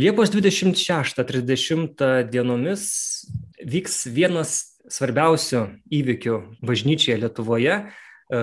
[0.00, 2.82] Liepos 26-30 dienomis
[3.60, 4.52] vyks vienas
[4.88, 5.60] svarbiausių
[5.92, 7.74] įvykių bažnyčioje Lietuvoje.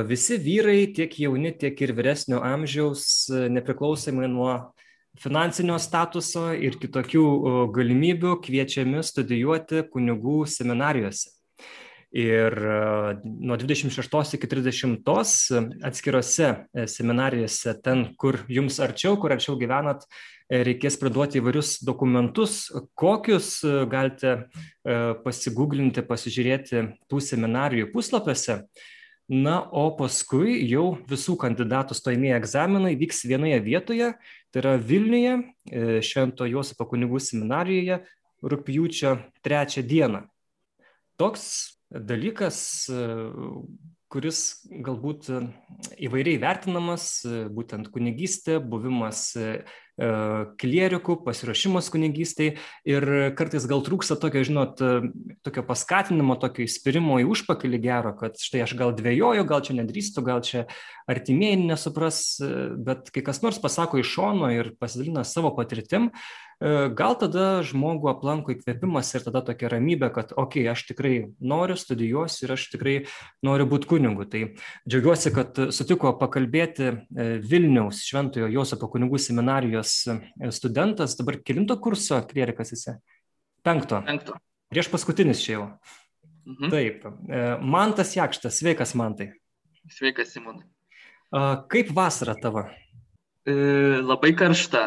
[0.05, 3.25] Visi vyrai, tiek jauni, tiek ir vyresnio amžiaus,
[3.55, 4.51] nepriklausomai nuo
[5.17, 7.25] finansinio statuso ir kitokių
[7.73, 11.36] galimybių, kviečiami studijuoti kunigų seminarijose.
[12.15, 12.55] Ir
[13.25, 16.53] nuo 26 iki 30 atskirose
[16.87, 20.05] seminarijose, ten, kur jums arčiau, kur arčiau gyvenat,
[20.47, 23.59] reikės priduoti įvairius dokumentus, kokius
[23.91, 24.47] galite
[25.25, 28.61] pasigūglinti, pasižiūrėti tų seminarijų puslapiuose.
[29.27, 34.13] Na, o paskui jau visų kandidatų stojimieji egzaminai vyks vienoje vietoje,
[34.55, 35.33] tai yra Vilniuje,
[36.07, 38.05] Švento Josipo kunigų seminarijoje,
[38.39, 40.23] rūpjūčio trečią dieną.
[41.19, 42.59] Toks dalykas,
[44.07, 44.39] kuris
[44.71, 45.27] galbūt
[45.99, 47.09] įvairiai vertinamas,
[47.51, 49.33] būtent kunigystė, buvimas
[49.97, 52.51] klierikų, pasiruošimas kunigystai
[52.85, 54.83] ir kartais gal trūksta tokio, žinot,
[55.41, 60.21] tokio paskatinimo, tokio įspirimo į užpakalį gero, kad štai aš gal dvėjoju, gal čia nedrįstu,
[60.27, 60.67] gal čia
[61.09, 62.37] artimieji nesupras,
[62.77, 66.11] bet kai kas nors pasako iš šono ir pasidalina savo patirtim,
[66.59, 71.75] gal tada žmogų aplanko įkvėpimas ir tada tokia ramybė, kad, okei, okay, aš tikrai noriu,
[71.77, 72.95] studijuosiu ir aš tikrai
[73.45, 74.25] noriu būti kunigu.
[74.31, 74.41] Tai
[74.89, 76.93] džiaugiuosi, kad sutiko pakalbėti
[77.45, 79.99] Vilniaus Šventojo Josapo kunigų seminarijos
[80.57, 82.97] studentas, dabar kilinto kurso klierikas jisai?
[83.65, 84.01] Penkto.
[84.07, 84.39] Penkto.
[84.73, 85.67] Prieš paskutinis čia jau.
[86.47, 86.71] Mhm.
[86.71, 87.05] Taip.
[87.61, 89.33] Mantas Jakštas, sveikas Mantai.
[89.91, 90.65] Sveikas Simonai.
[91.69, 92.65] Kaip vasara tavo?
[93.47, 93.53] E,
[94.03, 94.81] labai karšta,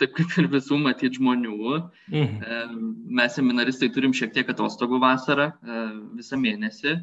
[0.00, 1.80] taip kaip ir visų matyti žmonių.
[2.10, 2.84] Mhm.
[3.18, 5.52] Mes seminaristai turim šiek tiek atostogų vasarą,
[6.18, 6.96] visą mėnesį,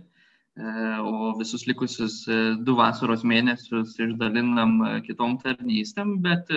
[1.05, 2.23] o visus likusius
[2.65, 6.51] du vasaros mėnesius išdalinam kitom tarnystėm, bet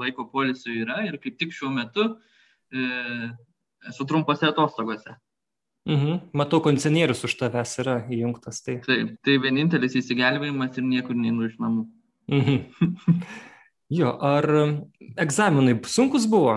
[0.00, 2.12] laiko polisio yra ir kaip tik šiuo metu
[3.90, 5.16] esu trumpose atostogose.
[5.88, 6.18] Mhm.
[6.36, 8.60] Matau, kondicionierius už tavęs yra įjungtas.
[8.62, 8.76] Tai...
[8.84, 11.86] Taip, tai vienintelis įsigelbėjimas ir niekur neinu iš namų.
[12.30, 12.58] Mhm.
[13.90, 14.46] Jo, ar
[15.18, 16.54] egzaminai sunkus buvo,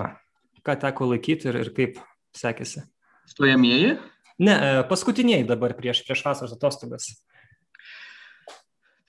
[0.61, 1.95] ką teko laikyti ir, ir kaip
[2.37, 2.83] sekėsi?
[3.31, 3.95] Stojamieji?
[4.43, 4.55] Ne,
[4.89, 7.09] paskutiniai dabar prieš, prieš vasaros atostogas.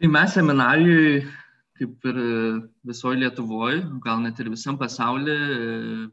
[0.00, 1.20] Tai mes seminarijoje,
[1.78, 2.22] kaip ir
[2.86, 6.08] visoje Lietuvoje, gal net ir visam pasaulyje,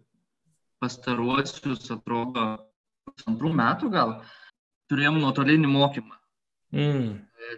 [0.84, 2.46] pastaruosius, atrodo,
[3.08, 4.18] pusantrų metų gal,
[4.92, 6.20] turėjom nuotolinį mokymą.
[6.76, 7.10] Mm.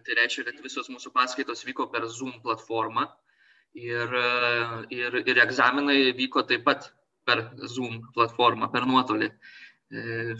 [0.05, 3.09] Tai reiškia, kad visos mūsų paskaitos vyko per Zoom platformą
[3.73, 4.15] ir,
[4.93, 6.91] ir, ir egzaminai vyko taip pat
[7.25, 9.29] per Zoom platformą, per nuotolį.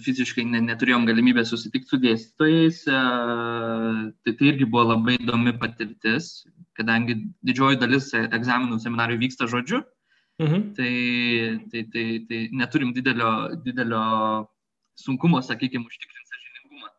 [0.01, 6.47] Fiziškai ne, neturėjom galimybę susitikti su dėstytojais, tai tai irgi buvo labai įdomi patirtis,
[6.79, 9.83] kadangi didžioji dalis egzaminų seminarijų vyksta žodžiu,
[10.41, 10.63] mhm.
[10.79, 10.93] tai,
[11.69, 13.33] tai, tai, tai neturim didelio,
[13.65, 14.03] didelio
[14.97, 16.89] sunkumo, sakykime, užtikrinti sažiningumą.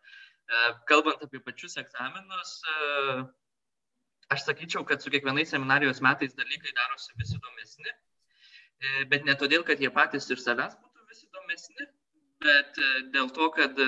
[0.87, 2.61] Kalbant apie pačius egzaminus,
[4.33, 7.95] aš sakyčiau, kad su kiekvienais seminarijos metais dalykai darosi vis įdomesni,
[9.13, 11.89] bet ne todėl, kad jie patys iš savęs būtų vis įdomesni,
[12.45, 12.81] bet
[13.15, 13.81] dėl to, kad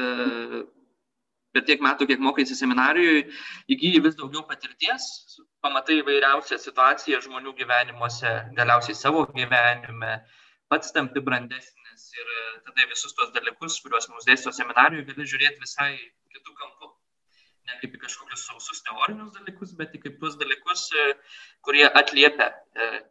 [1.57, 3.23] per tiek metų, kiek mokaisi seminarijoje,
[3.73, 5.07] įgyji vis daugiau patirties,
[5.65, 10.19] pamatai įvairiausią situaciją žmonių gyvenimuose, galiausiai savo gyvenime,
[10.73, 12.35] pats tampi brandesnis ir
[12.67, 15.93] tada visus tos dalykus, kuriuos mums dėsto seminarijoje, gali žiūrėti visai
[17.67, 20.87] ne kaip į kažkokius sausus teorinius dalykus, bet į kaip tuos dalykus,
[21.67, 22.53] kurie atliepia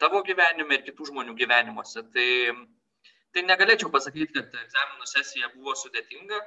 [0.01, 2.05] tavo gyvenime ir kitų žmonių gyvenimuose.
[2.15, 2.29] Tai,
[3.35, 6.39] tai negalėčiau pasakyti, kad egzaminų sesija buvo sudėtinga,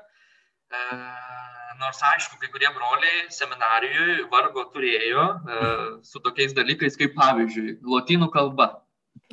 [1.81, 5.27] nors aišku, kai kurie broliai seminarijoje vargo turėjo
[6.05, 8.73] su tokiais dalykais kaip pavyzdžiui, lotynų kalba.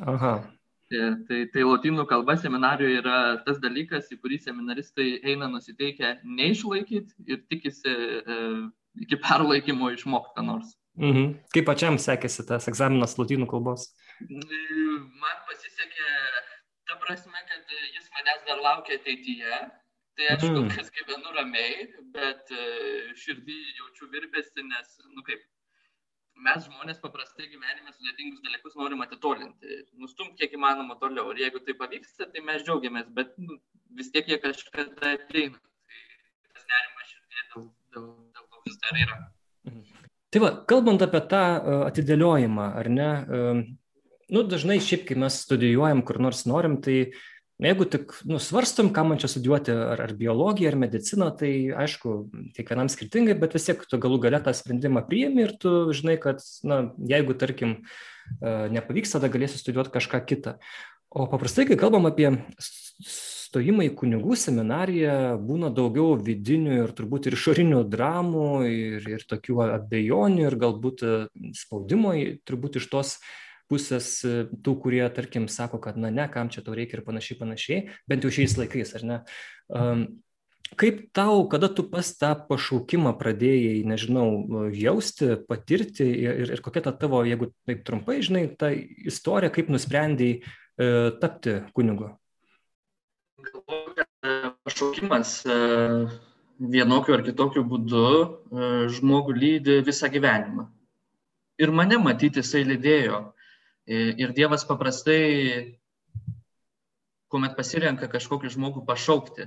[0.04, 0.36] Aha.
[0.86, 7.40] Tai, tai lotynų kalba seminarijoje yra tas dalykas, į kurį seminaristai eina nusiteikę neišlaikyti ir
[7.50, 8.36] tikisi e,
[9.02, 10.76] iki perlaikymo išmokti ką nors.
[10.96, 11.32] Mhm.
[11.52, 13.88] Kaip pačiam sekėsi tas egzaminas lotynų kalbos?
[14.20, 16.12] Man pasisekė
[16.86, 19.58] ta prasme, kad jis manęs dar laukia ateityje.
[20.16, 22.54] Tai aš kol kas gyvenu ramiai, bet
[23.20, 25.42] širdį jaučiu virpėsi, nes, nu kaip,
[26.44, 31.30] mes žmonės paprastai gyvenime sudėtingus dalykus norim atitolinti, nustumti kiek įmanoma toliau.
[31.32, 33.58] Ir jeigu tai pavyksta, tai mes džiaugiamės, bet nu,
[33.96, 35.58] vis tiek jie kažkada ateina.
[35.58, 36.02] Tai
[36.58, 37.66] tas nerimas širdie dėl,
[37.96, 39.18] dėl, dėl to vis dar yra.
[40.34, 41.42] Tai va, kalbant apie tą
[41.86, 43.10] atidėliojimą, ar ne,
[44.28, 46.98] nu, dažnai šiaip, kai mes studijuojam kur nors norim, tai
[47.62, 52.16] Jeigu tik nusvarstom, ką man čia studijuoti, ar, ar biologiją, ar mediciną, tai aišku,
[52.56, 56.44] kiekvienam skirtingai, bet vis tiek tu galų galę tą sprendimą priimi ir tu žinai, kad,
[56.68, 57.78] na, jeigu, tarkim,
[58.44, 60.58] nepavyks, tada galėsi studijuoti kažką kitą.
[61.16, 62.28] O paprastai, kai kalbam apie
[63.46, 69.62] stojimą į kunigų seminariją, būna daugiau vidinių ir turbūt ir išorinių dramų, ir, ir tokių
[69.64, 71.14] abejonių, ir galbūt e,
[71.56, 72.12] spaudimo,
[72.44, 73.16] turbūt iš tos
[73.70, 74.34] pusės e,
[74.64, 78.26] tų, kurie, tarkim, sako, kad, na, ne, kam čia tau reikia ir panašiai, panašiai, bent
[78.26, 79.18] jau šiais laikais, ar ne?
[79.68, 80.06] Um,
[80.74, 84.26] Kaip tau, kada tu pas tą pašaukimą pradėjai, nežinau,
[84.74, 90.40] jausti, patirti ir, ir kokia ta tavo, jeigu taip trumpai, žinai, ta istorija, kaip nusprendėjai
[90.42, 90.88] e,
[91.22, 92.10] tapti kunigu?
[93.46, 95.60] Galvoju, kad e, pašaukimas e,
[96.74, 98.26] vienokiu ar kitokiu būdu e,
[98.98, 100.66] žmogų lydi visą gyvenimą.
[101.62, 103.22] Ir mane matyti jisai lydėjo.
[103.86, 105.78] Ir Dievas paprastai,
[107.30, 109.46] kuomet pasirenka kažkokį žmogų pašaukti,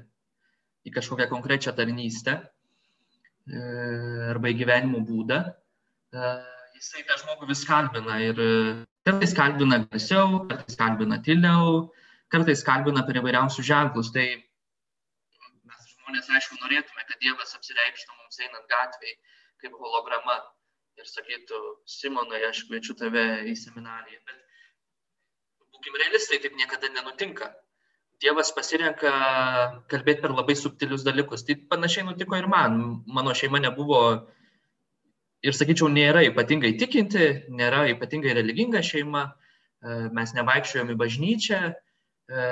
[0.88, 3.64] į kažkokią konkrečią tarnystę e,
[4.32, 5.40] arba į gyvenimo būdą,
[6.16, 6.30] e,
[6.78, 8.52] jisai tą žmogų vis kalbina ir e,
[9.10, 11.90] kartais kalbina garsiau, kartais kalbina tyliau,
[12.32, 14.14] kartais kalbina per įvairiausius ženklus.
[14.16, 14.28] Tai
[15.68, 19.20] mes žmonės, aišku, norėtume, kad Dievas apsireikštų mums einant gatvėje
[19.60, 20.40] kaip holograma
[21.00, 24.19] ir sakytų, Simonai, aš kviečiu tave į seminariją.
[24.28, 24.40] Bet
[25.74, 27.51] būkim realistai, taip niekada nenutinka.
[28.19, 29.12] Dievas pasirenka
[29.92, 31.46] kalbėti per labai subtilius dalykus.
[31.48, 32.80] Tai panašiai nutiko ir man.
[33.07, 34.01] Mano šeima nebuvo
[35.40, 42.50] ir, sakyčiau, nėra ypatingai tikinti, nėra ypatingai religinga šeima, e, mes nevaikščiojom į bažnyčią, e,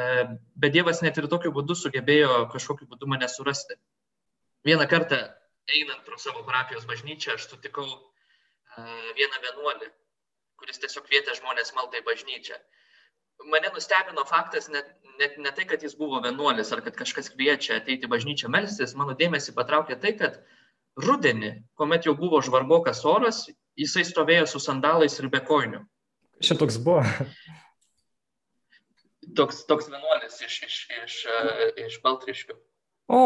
[0.55, 3.75] bet Dievas net ir tokiu būdu sugebėjo kažkokiu būdu mane surasti.
[4.67, 5.19] Vieną kartą
[5.67, 7.87] einant pro savo parapijos bažnyčią, aš sutikau
[9.17, 9.91] vieną vienuolį,
[10.61, 12.57] kuris tiesiog kvietė žmonės maltai bažnyčią
[13.45, 14.85] mane nustebino faktas net,
[15.19, 19.15] net ne tai, kad jis buvo vienuolis ar kad kažkas kviečia ateiti bažnyčią melstis, mano
[19.17, 20.39] dėmesį patraukė tai, kad
[20.97, 23.45] rudenį, kuomet jau buvo žvarbokas oras,
[23.77, 25.83] jisai stovėjo su sandalais ir be koinių.
[26.41, 27.05] Šitoks buvo.
[29.37, 31.15] Toks, toks vienuolis iš, iš, iš,
[31.83, 32.55] iš Baltriškių.
[33.13, 33.23] O.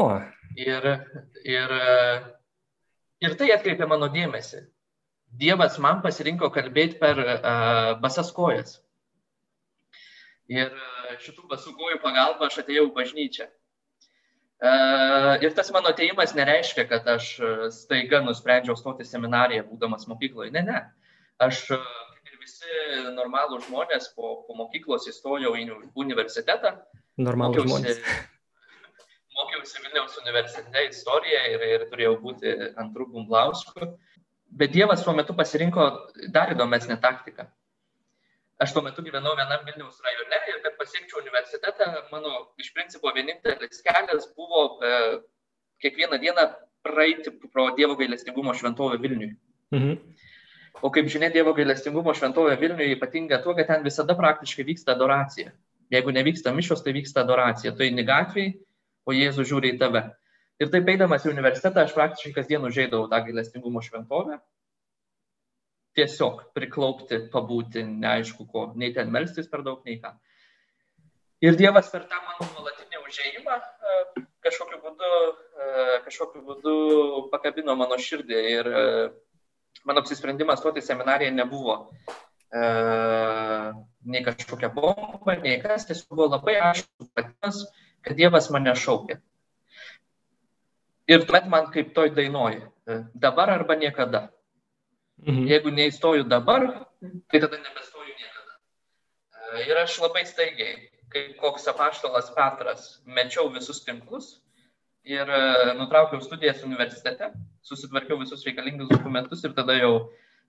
[0.60, 0.88] Ir,
[1.48, 1.74] ir,
[3.22, 4.64] ir tai atkreipė mano dėmesį.
[5.40, 8.80] Dievas man pasirinko kalbėti per uh, basas kojas.
[10.52, 13.46] Ir e, šitų basų kojų pagalba aš atėjau bažnyčią.
[13.48, 14.72] E,
[15.46, 17.30] ir tas mano ateimas nereiškia, kad aš
[17.78, 20.52] staiga nusprendžiau stoti seminariją, būdamas mokykloje.
[20.58, 20.82] Ne, ne.
[21.42, 22.76] Aš, kaip ir visi
[23.16, 25.70] normalūs žmonės, po, po mokyklos įstojau į
[26.04, 26.76] universitetą.
[27.22, 28.04] Normalūs žmonės.
[29.40, 32.52] Mokiausi Vilniaus universitete istoriją ir, ir turėjau būti
[32.84, 33.94] antrų bumblauskų.
[34.52, 35.88] Bet Dievas tuo metu pasirinko
[36.34, 37.48] dar įdomesnę taktiką
[38.62, 43.82] aš tuo metu gyvenau vienam Vilniaus rajone ir kad pasiekčiau universitetą, mano iš principo vienintelis
[43.86, 44.92] kelias buvo e,
[45.82, 46.46] kiekvieną dieną
[46.86, 49.34] praeiti pro Dievo gailestingumo šventovę Vilniui.
[49.74, 49.98] Mhm.
[50.82, 55.52] O kaip žinia, Dievo gailestingumo šventovė Vilniuje ypatinga tuo, kad ten visada praktiškai vyksta adoracija.
[55.92, 57.74] Jeigu nevyksta mišos, tai vyksta adoracija.
[57.76, 58.54] Tu eini gatviai,
[59.06, 60.06] o Jėzus žiūri į tave.
[60.62, 64.38] Ir taip eidamas į universitetą, aš praktiškai kasdien užėdavau tą gailestingumo šventovę
[65.98, 70.14] tiesiog priklaupti, pabūti, neaišku ko, nei ten melstis per daug, nei ką.
[71.42, 75.12] Ir Dievas per tą mano nuolatinį užėjimą e, kažkokiu būdu,
[75.66, 76.76] e, kažkokiu būdu
[77.34, 78.84] pakabino mano širdį ir e,
[79.90, 81.78] mano apsisprendimas stoti seminariją nebuvo
[82.52, 87.62] nei kažkokia bomba, nei kas, tiesiog buvo labai aišku patimas,
[88.04, 89.22] kad Dievas mane šaukė.
[91.12, 92.62] Ir tuomet man kaip toj dainoji,
[93.14, 94.30] dabar arba niekada.
[95.22, 95.46] Mhm.
[95.50, 96.66] Jeigu neįstoju dabar,
[97.30, 98.54] tai tada nebestoju niekada.
[99.54, 104.40] E, ir aš labai staigiai, kaip koks apaštalas Petras, mečiau visus tinklus
[105.06, 105.44] ir e,
[105.78, 107.30] nutraukiau studijas universitete,
[107.62, 109.94] susitvarkiau visus reikalingus dokumentus ir tada jau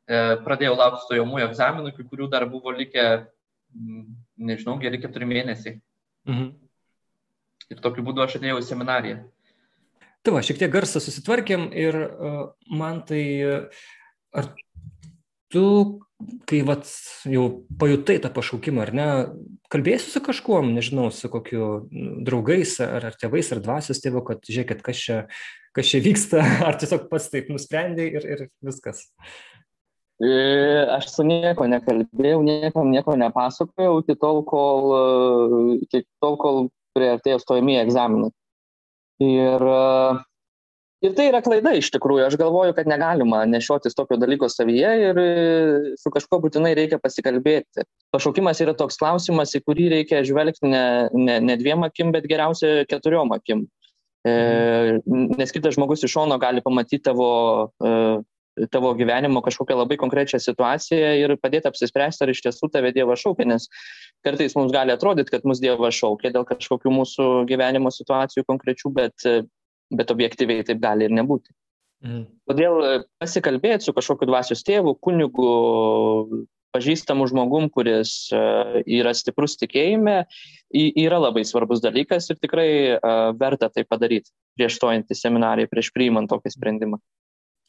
[0.08, 3.06] e, pradėjau laukti stojamųjų egzaminų, kai kurių dar buvo likę,
[4.40, 5.80] nežinau, geri keturi mėnesiai.
[6.32, 6.48] Mhm.
[7.72, 9.20] Ir tokiu būdu aš atėjau į seminariją.
[10.22, 13.82] Tai va, šiek tiek garsą susitvarkėm ir uh, man tai uh,
[14.32, 14.52] ar
[15.52, 15.64] tu,
[16.48, 16.88] kai vat,
[17.28, 17.46] jau
[17.78, 19.08] pajutai tą pašaukimą, ar ne,
[19.72, 21.88] kalbėsi su kažkuom, nežinau, su kokiu
[22.24, 25.18] draugais, ar, ar tėvais, ar dvasios tėvu, kad žiūrėkit, kas čia,
[25.76, 29.04] kas čia vyksta, ar tiesiog pats taip nusprendai ir, ir viskas.
[30.22, 30.32] E,
[30.94, 34.94] aš su nieko nekalbėjau, niekam nieko nepasakojau, iki tol, kol,
[35.82, 38.30] iki tol, kol prieartėjo stojami egzaminai.
[39.22, 40.20] Ir uh,
[41.02, 42.28] Ir tai yra klaida iš tikrųjų.
[42.28, 45.30] Aš galvoju, kad negalima nešiotis tokio dalyko savyje ir e,
[45.98, 47.82] su kažkuo būtinai reikia pasikalbėti.
[48.14, 52.84] Pašaukimas yra toks klausimas, į kurį reikia žvelgti ne, ne, ne dviem akim, bet geriausia
[52.86, 53.66] keturiom akim.
[54.22, 54.34] E,
[55.10, 57.32] nes kitas žmogus iš šono gali pamatyti tavo
[57.82, 57.96] e,
[58.72, 63.46] tavo gyvenimo kažkokią labai konkrečią situaciją ir padėti apsispręsti, ar iš tiesų tave Dievas šaukia,
[63.48, 63.68] nes
[64.26, 69.28] kartais mums gali atrodyti, kad mus Dievas šaukia dėl kažkokių mūsų gyvenimo situacijų konkrečių, bet,
[69.92, 71.54] bet objektyviai taip gali ir nebūti.
[72.02, 72.24] Mhm.
[72.50, 75.48] Todėl pasikalbėti su kažkokiu dvasios tėvu, kunigu,
[76.72, 80.22] pažįstamu žmogum, kuris yra stiprus tikėjime,
[80.72, 82.68] yra labai svarbus dalykas ir tikrai
[83.38, 87.00] verta tai padaryti prieš stojant į seminariją, prieš priimant tokį sprendimą.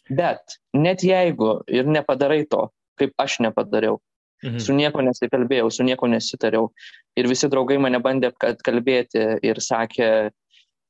[0.10, 2.68] Bet net jeigu ir nepadarai to,
[3.00, 4.00] kaip aš nepadariau,
[4.44, 4.60] mhm.
[4.60, 6.72] su nieko nesikalbėjau, su nieko nesitariau
[7.18, 10.10] ir visi draugai mane bandė atkalbėti ir sakė,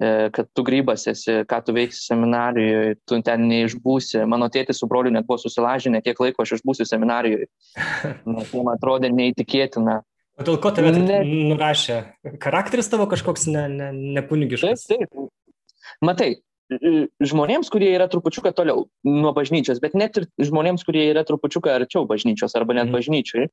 [0.01, 4.23] E, kad tu grybas esi, ką tu veiksi seminarijoje, tu ten neišbūsi.
[4.29, 7.47] Mano tėtis su broliu net buvo susilažinę, kiek laiko aš išbūsiu seminarijoje.
[8.33, 9.99] Nes tai man atrodė neįtikėtina.
[10.41, 11.19] O dėl ko tave ne...
[11.51, 11.99] nurašė?
[12.41, 14.87] Charakteris tavo kažkoks ne, ne, nepunigiškas?
[14.89, 15.29] Taip, taip.
[16.03, 16.29] Matai,
[17.23, 22.07] žmonėms, kurie yra trupučiuką toliau nuo bažnyčios, bet net ir žmonėms, kurie yra trupučiuką arčiau
[22.09, 22.95] bažnyčios arba net mm.
[22.95, 23.49] bažnyčiai,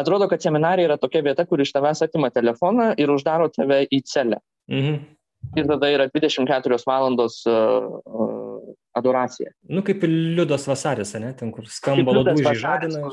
[0.00, 4.02] atrodo, kad seminarija yra tokia vieta, kur iš tavęs atima telefoną ir uždaro tave į
[4.08, 4.42] celę.
[4.70, 5.00] -hmm
[5.56, 8.60] ir tada yra 24 valandos uh,
[8.96, 9.52] adoracija.
[9.70, 13.10] Nu, kaip ir Liudos vasaris, ne, ten, kur skamba labai žadina.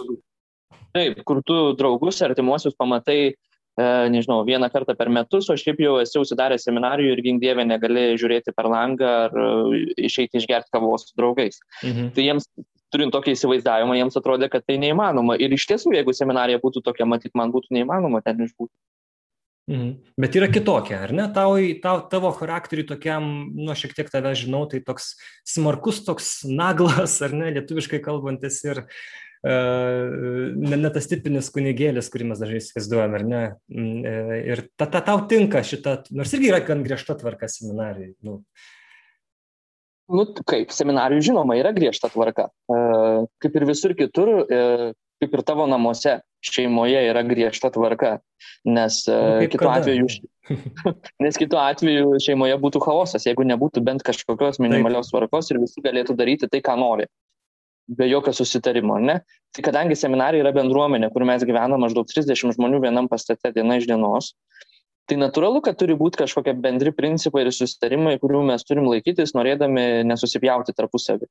[0.96, 3.36] Taip, kur tu draugus, artimuosius pamatai, e,
[3.78, 8.08] nežinau, vieną kartą per metus, o šiaip jau esi užsidaręs seminarijų ir gink dievė negali
[8.18, 11.62] žiūrėti per langą ar e, išeiti išgerti kavos su draugais.
[11.84, 12.10] Mhm.
[12.16, 12.50] Tai jiems,
[12.94, 15.38] turint tokį įsivaizdavimą, jiems atrodė, kad tai neįmanoma.
[15.38, 18.74] Ir iš tiesų, jeigu seminarija būtų tokia, matyt, man būtų neįmanoma ten išbūti.
[19.68, 19.94] Mhm.
[20.24, 21.28] Bet yra kitokia, ar ne?
[21.36, 25.14] Tau, tau, tavo charakteriui tokiam, nu, šiek tiek tave žinau, tai toks
[25.46, 29.00] smarkus, toks naglas, ar ne, lietuviškai kalbantis ir uh,
[29.46, 33.44] ne, ne tas tipinis kunigėlis, kurį mes dažnai įsivaizduojam, ar ne?
[33.70, 38.16] Uh, ir ta, ta, tau tinka šita, nors irgi yra gan griežta tvarka seminarijai.
[38.26, 38.40] Nu.
[40.08, 42.48] Nu, kaip, seminarijų žinoma yra griežta tvarka.
[42.72, 44.48] Uh, kaip ir visur kitur,
[45.22, 48.18] kaip ir tavo namuose šeimoje yra griežta tvarka,
[48.68, 50.10] nes nu, e, kitu, atveju,
[51.24, 55.16] nes kitu atveju šeimoje būtų chaosas, jeigu nebūtų bent kažkokios minimalios Taip.
[55.16, 57.10] tvarkos ir visi galėtų daryti tai, ką nori,
[57.88, 59.20] be jokio susitarimo, ne?
[59.56, 63.88] Tai kadangi seminarija yra bendruomenė, kur mes gyvename maždaug 30 žmonių vienam pastate diena iš
[63.90, 64.34] dienos,
[65.08, 70.04] tai natūralu, kad turi būti kažkokie bendri principai ir susitarimai, kurių mes turim laikytis, norėdami
[70.10, 71.30] nesusipjauti tarpusavį.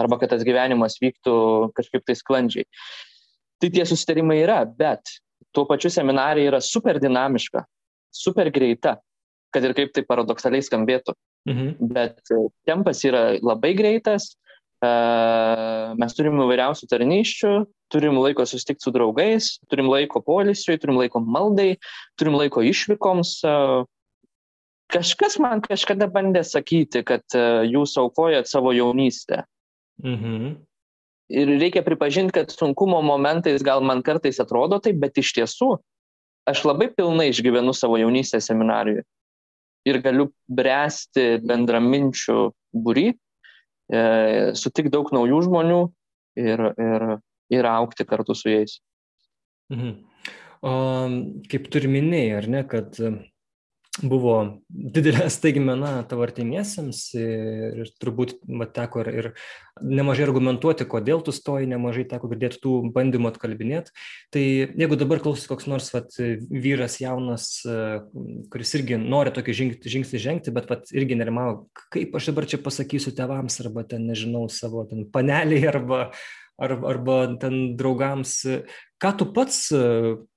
[0.00, 1.36] Arba kad tas gyvenimas vyktų
[1.76, 2.66] kažkaip tai sklandžiai
[3.60, 5.18] tai tie susitarimai yra, bet
[5.54, 7.64] tuo pačiu seminarija yra super dinamiška,
[8.12, 8.96] super greita,
[9.54, 11.16] kad ir kaip tai paradoksaliai skambėtų.
[11.48, 11.92] Mhm.
[11.92, 12.20] Bet
[12.66, 14.34] tempas yra labai greitas,
[14.84, 17.52] mes turim įvairiausių tarnyščių,
[17.92, 21.76] turim laiko susitikti su draugais, turim laiko polisiui, turim laiko maldai,
[22.20, 23.38] turim laiko išvykoms.
[23.46, 23.56] E,
[24.92, 27.24] kažkas man kažkada bandė sakyti, kad
[27.66, 29.44] jūs aukojat savo jaunystę.
[30.04, 30.56] Mhm
[31.28, 35.76] ir reikia pripažinti, kad sunkumo momentais gal man kartais atrodo taip, bet iš tiesų
[36.46, 39.02] aš labai pilnai išgyvenu savo jaunystę seminarijoje
[39.86, 42.38] ir galiu bręsti bendraminčių
[42.74, 43.16] būry, e,
[44.58, 45.80] sutik daug naujų žmonių
[46.42, 47.06] ir, ir,
[47.54, 48.80] ir aukti kartu su jais.
[49.72, 49.94] Mhm.
[50.66, 50.72] O,
[51.50, 52.98] kaip turi minėjai, ar ne, kad
[54.04, 59.28] buvo didelė staigmena tavo artimiesiems ir turbūt va, teko ir, ir
[59.80, 63.92] nemažai argumentuoti, kodėl tu stoji, nemažai teko girdėti tų bandymų atkalbinėti.
[64.34, 66.16] Tai jeigu dabar klausosi koks nors vat,
[66.50, 67.50] vyras jaunas,
[68.52, 72.60] kuris irgi nori tokį žingsnį, žingsnį žengti, bet vat, irgi nerimavo, kaip aš dabar čia
[72.62, 76.10] pasakysiu tevams arba ten, nežinau, savo ten paneliai arba
[76.58, 78.38] ar, arba ten draugams.
[79.02, 79.66] Ką tu pats,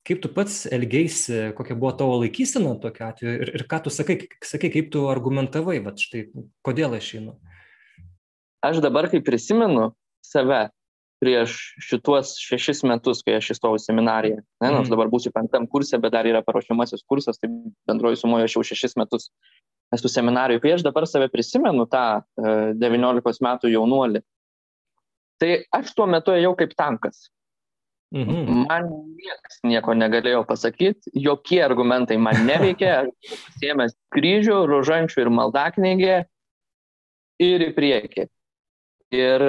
[0.07, 4.19] kaip tu pats elgeisi, kokia buvo tavo laikysena tokiu atveju ir, ir ką tu sakai,
[4.43, 6.27] sakai, kaip tu argumentavai, va štai,
[6.65, 7.37] kodėl aš einu?
[8.65, 9.93] Aš dabar, kai prisimenu
[10.25, 10.67] save
[11.19, 14.93] prieš šituos šešis metus, kai aš įstojau seminariją, ne, nors mm.
[14.93, 17.51] dabar būsiu penktam kursė, bet dar yra paruošiamasis kursas, tai
[17.89, 19.27] bendroji sumoje aš jau šešis metus
[19.95, 20.63] esu seminarijoje.
[20.63, 24.23] Kai aš dabar save prisimenu tą e, 19 metų jaunuolį,
[25.39, 27.29] Tai aš tuo metu ėjau kaip tankas.
[28.15, 28.65] Mhm.
[28.65, 28.87] Man
[29.19, 36.15] niekas nieko negalėjo pasakyti, jokie argumentai man neveikė, aš pasiėmęs kryžių, rožančių ir maldaknygę
[37.45, 38.25] ir į priekį.
[39.13, 39.45] Ir,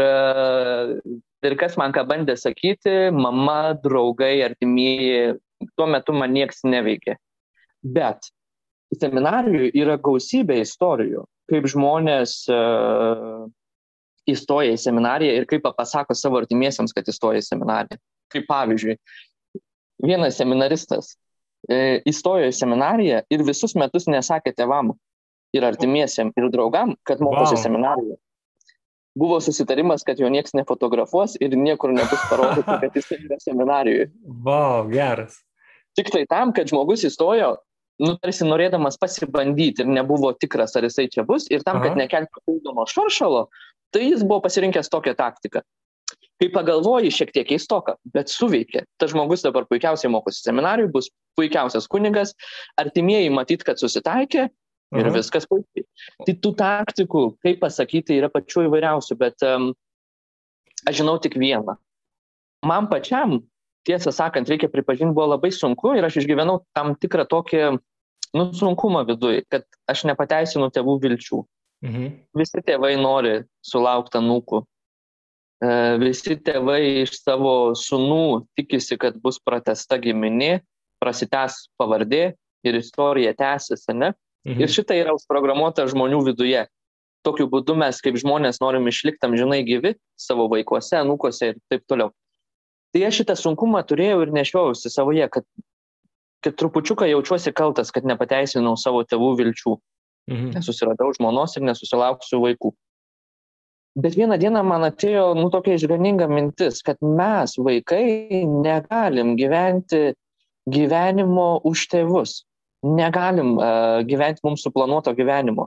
[1.45, 5.39] ir kas man ką bandė sakyti, mama, draugai, artimieji,
[5.77, 7.17] tuo metu man niekas neveikė.
[7.81, 8.31] Bet
[8.97, 13.45] seminarijų yra gausybė istorijų, kaip žmonės uh,
[14.29, 18.01] įstoja į seminariją ir kaip pasako savo artimiesiams, kad įstoja į seminariją.
[18.31, 18.97] Kaip pavyzdžiui,
[20.05, 21.15] vienas seminaristas
[21.69, 24.95] e, įstojo į seminariją ir visus metus nesakė tevam
[25.57, 27.63] ir artimiesiam ir draugam, kad mokosi wow.
[27.63, 28.19] seminarijoje.
[29.19, 34.07] buvo susitarimas, kad jo niekas nefotografuos ir niekur nebus parodyta, kad jis yra seminarijoje.
[34.47, 35.41] Wow, geras.
[35.99, 37.57] Tik tai tam, kad žmogus įstojo,
[38.01, 41.89] nu, tarsi norėdamas pasibandyti ir nebuvo tikras, ar jisai čia bus, ir tam, Aha.
[41.89, 43.49] kad nekelti papildomo šaršalo,
[43.95, 45.63] tai jis buvo pasirinkęs tokią taktiką.
[46.41, 48.87] Kai pagalvoji, šiek tiek keistoka, bet suveikė.
[49.01, 52.33] Tas žmogus dabar puikiausiai mokosi seminarijui, bus puikiausias kunigas,
[52.81, 55.13] artimieji matyt, kad susitaikė ir Aha.
[55.15, 55.85] viskas puikiai.
[56.25, 59.71] Tai tų taktikų, kaip pasakyti, yra pačių įvairiausių, bet um,
[60.89, 61.77] aš žinau tik vieną.
[62.67, 63.39] Man pačiam,
[63.89, 67.63] tiesą sakant, reikia pripažinti, buvo labai sunku ir aš išgyvenau tam tikrą tokį
[68.37, 71.45] nu, sunkumą viduje, kad aš nepateisinu tėvų vilčių.
[71.85, 72.11] Mhm.
[72.37, 74.65] Visi tėvai nori sulaukti anūkų,
[75.61, 80.63] E, visi tėvai iš savo sunų tikisi, kad bus pratesta giminė,
[81.03, 82.23] prasitęs pavardė
[82.65, 84.15] ir istorija tęsis, ne?
[84.49, 84.63] Mhm.
[84.65, 86.65] Ir šitą yra užprogramuota žmonių viduje.
[87.21, 92.15] Tokiu būdu mes kaip žmonės norim išlikti amžinai gyvi savo vaikuose, anūkose ir taip toliau.
[92.95, 95.45] Tai aš šitą sunkumą turėjau ir nešiojausi savoje, kad,
[96.41, 99.77] kad trupučiuką jaučiuosi kaltas, kad nepateisinau savo tėvų vilčių.
[100.29, 100.53] Mhm.
[100.57, 102.75] Nesusiradau žmonos ir nesusilauksiu vaikų.
[103.99, 110.13] Bet vieną dieną man atėjo, nu, tokia išganinga mintis, kad mes, vaikai, negalim gyventi
[110.71, 112.45] gyvenimo už tėvus.
[112.87, 115.67] Negalim uh, gyventi mums suplanuoto gyvenimo.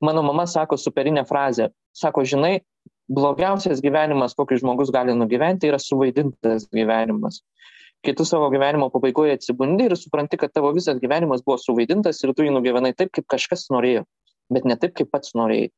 [0.00, 1.68] Mano mama sako superinę frazę.
[1.92, 2.62] Sako, žinai,
[3.10, 7.42] blogiausias gyvenimas, kokį žmogus gali nugyventi, yra suvaidintas gyvenimas.
[8.06, 12.32] Kai tu savo gyvenimo pabaigoje atsibundi ir supranti, kad tavo visas gyvenimas buvo suvaidintas ir
[12.36, 14.04] tu jį nugyvenai taip, kaip kažkas norėjo,
[14.54, 15.72] bet ne taip, kaip pats norėjai.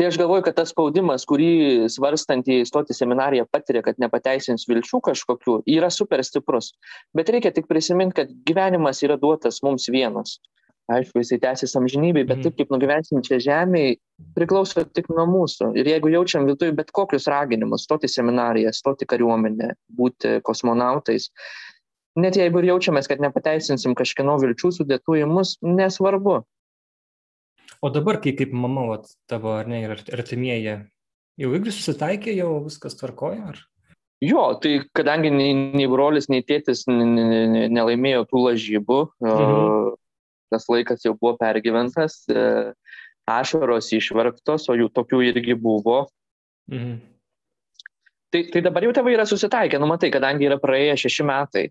[0.00, 1.50] Tai aš galvoju kad tas spaudimas kurį
[1.92, 6.70] svarstantieji stoti į seminariją patiria kad nepateisins vilčių kažkokių yra super stiprus.
[7.12, 10.38] Bet reikia tik prisimint kad gyvenimas yra duotas mums vienas
[10.96, 12.44] aišku jisai tęsis amžinybėj bet mhm.
[12.46, 13.96] taip kaip nugyvensim čia žemėj
[14.36, 19.74] priklauso tik nuo mūsų ir jeigu jaučiam viduj bet kokius raginimus stoti seminariją stoti kariuomenę
[19.98, 21.30] būti kosmonautais
[22.20, 26.40] net jeigu ir jaučiamės kad nepateisinsim kažkieno vilčių sudėtų į mus nesvarbu
[27.80, 30.74] O dabar, kai kaip mama, vat, tavo ar ne, ir artimieji,
[31.40, 33.54] jau irgi susitaikė, jau viskas tvarkoja?
[33.54, 33.60] Ar?
[34.20, 39.94] Jo, tai kadangi nei, nei brolis, nei tėtis nelaimėjo tų lažybų, mhm.
[40.50, 42.72] Tas laikas jau buvo pergyventas, e,
[43.30, 46.04] ašaros išvargtos, o jų tokių irgi buvo.
[46.70, 46.98] Mhm.
[48.30, 51.64] Tai, tai dabar jau tėvai yra susitaikę, nu matai, kadangi yra praėję šeši metai,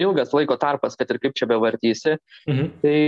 [0.00, 2.16] ilgas laiko tarpas, kad ir kaip čia bevartysi.
[2.48, 2.70] Mhm.
[2.82, 3.00] Tai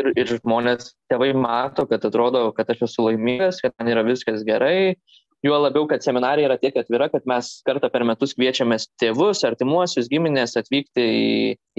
[0.00, 4.46] ir, ir žmonės, tėvai mato, kad atrodo, kad aš esu laimingas, kad man yra viskas
[4.46, 4.96] gerai.
[5.40, 10.10] Juo labiau, kad seminarija yra tiek atvira, kad mes kartą per metus kviečiamės tėvus, artimuosius,
[10.12, 11.30] giminės atvykti į,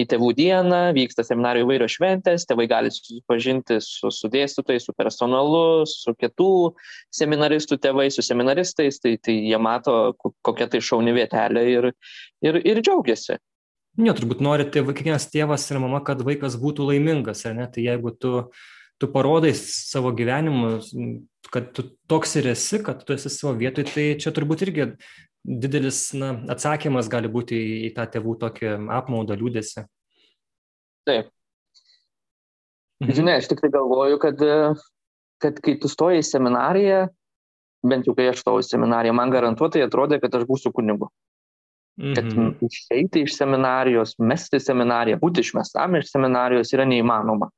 [0.01, 5.85] į tėvų dieną, vyksta seminarijų įvairios šventės, tėvai gali susipažinti su, su dėstytojais, su personalu,
[5.85, 6.49] su kitų
[7.13, 11.91] seminaristų tėvais, su seminaristais, tai, tai jie mato, kokia tai šauni vietelė ir,
[12.41, 13.37] ir, ir džiaugiasi.
[14.01, 17.69] Ne, turbūt nori tėvai, kiekvienas tėvas ir mama, kad vaikas būtų laimingas, ar ne?
[17.69, 18.39] Tai jeigu tu,
[18.97, 20.79] tu parodai savo gyvenimu,
[21.51, 24.87] kad tu toks ir esi, kad tu esi savo vietoj, tai čia turbūt irgi
[25.43, 29.85] didelis na, atsakymas gali būti į, į tą tėvų tokį apmaudą, liūdėsi.
[31.09, 31.31] Taip.
[33.01, 33.15] Mhm.
[33.17, 34.43] Žinai, aš tik tai galvoju, kad,
[35.41, 37.01] kad kai tu stoji į seminariją,
[37.81, 41.09] bent jau kai aš stojau į seminariją, man garantuotai atrodė, kad aš būsiu kunigu.
[42.01, 42.53] Kad mhm.
[42.65, 47.49] išeiti iš seminarijos, mesti seminariją, būti išmestam iš seminarijos yra neįmanoma.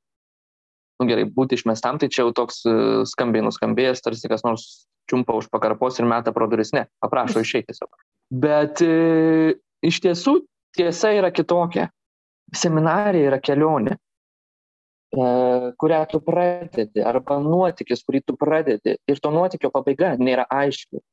[1.04, 2.74] Nu, gerai, būti išmestam, tai čia jau toks e,
[3.12, 4.64] skambiai nuskambėjęs, tarsi kas nors
[5.12, 6.72] čiumpa už pakarpos ir meta pro duris.
[6.72, 7.90] Ne, aprašo išeiti tiesiog.
[8.32, 10.38] Bet e, iš tiesų
[10.80, 11.90] tiesa yra kitokia.
[12.56, 15.28] Seminarija yra kelionė, e,
[15.84, 18.96] kurią tu pradedi, arba nuotykis, kurį tu pradedi.
[19.04, 21.04] Ir to nuotykio pabaiga nėra aiški.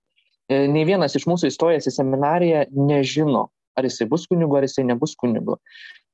[0.50, 3.48] Nei vienas iš mūsų įstojęs į seminariją nežino,
[3.80, 5.56] ar jisai bus kunigu, ar jisai nebus kunigu.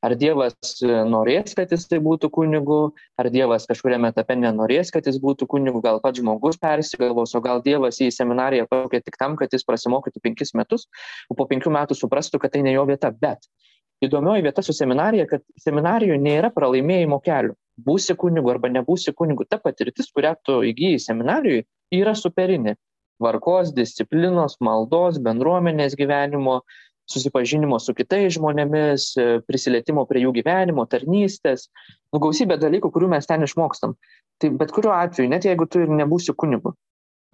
[0.04, 2.78] Ar Dievas e, norės, kad jisai būtų kunigu,
[3.18, 7.62] ar Dievas kažkuriame etape nenorės, kad jis būtų kunigu, gal pats žmogus persigalvos, o gal
[7.64, 10.86] Dievas į seminariją paukė tik tam, kad jis prasimokytų penkis metus,
[11.32, 13.10] o po penkių metų suprastų, kad tai ne jo vieta.
[13.10, 13.48] Bet
[14.04, 17.56] įdomioji vieta su seminarija, kad seminarijoje nėra pralaimėjimo kelių.
[17.86, 19.44] Būsi kunigu arba nebūsi kunigu.
[19.48, 22.76] Ta patirtis, kurią tu įgyji seminarijoje, yra superinė
[23.16, 26.60] tvarkos, disciplinos, maldos, bendruomenės gyvenimo,
[27.10, 29.10] susipažinimo su kitais žmonėmis,
[29.46, 31.68] prisilietimo prie jų gyvenimo, tarnystės,
[32.12, 33.94] nu, gausybė dalykų, kurių mes ten išmokstam.
[34.42, 36.74] Tai bet kuriuo atveju, net jeigu tu ir nebūsi kunigu,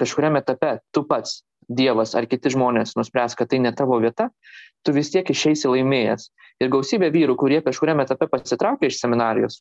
[0.02, 4.26] kažkuriame etape tu pats, Dievas ar kiti žmonės nuspręs, kad tai ne tavo vieta,
[4.82, 6.24] tu vis tiek išeisi laimėjęs.
[6.60, 9.60] Ir gausybė vyrų, kurie kažkuriame etape pasitraukia iš seminarijos,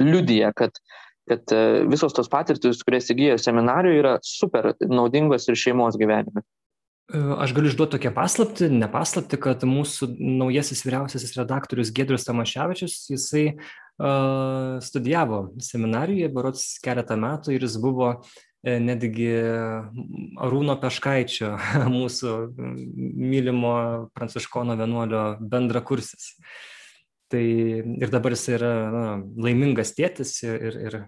[0.00, 0.80] liudija, kad
[1.28, 6.40] kad e, visos tos patirtis, kurias įgyjo seminarijoje, yra super naudingos ir šeimos gyvenime.
[7.08, 12.98] E, aš galiu išduoti tokią paslapti, ne paslapti, kad mūsų naujasis vyriausiasis redaktorius Gedrius Tamaševičius,
[13.08, 18.12] jisai uh, studijavo seminarijoje, barots keletą metų ir jis buvo
[18.62, 19.28] netgi
[20.42, 21.52] Arūno Peškaičio,
[21.98, 23.74] mūsų mylimo
[24.16, 26.34] pranciškono vienuolio bendrakursis.
[27.28, 29.04] Tai ir dabar jis yra na,
[29.36, 30.98] laimingas tėtis ir, ir,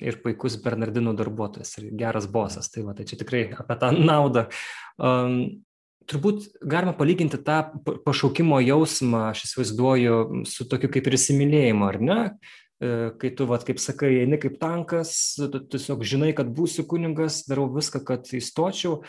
[0.00, 2.70] ir puikus Bernardinų darbuotojas ir geras bosas.
[2.72, 4.46] Tai, va, tai čia tikrai apie tą naudą.
[4.96, 5.64] Um,
[6.10, 7.62] turbūt galima palyginti tą
[8.06, 12.20] pašaukimo jausmą, aš įsivaizduoju, su tokiu kaip ir įsimylėjimu, ar ne?
[12.76, 17.42] E, kai tu, vat, kaip sakai, eini kaip tankas, tu tiesiog žinai, kad būsiu kuningas,
[17.48, 19.00] darau viską, kad įstočiau,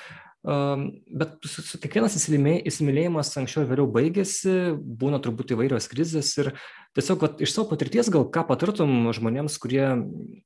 [0.48, 1.48] Bet
[1.84, 6.54] kiekvienas įsimylėjimas anksčiau ir vėliau baigėsi, būna turbūt įvairios krizės ir
[6.96, 9.90] tiesiog vat, iš savo patirties gal ką patartum žmonėms, kurie,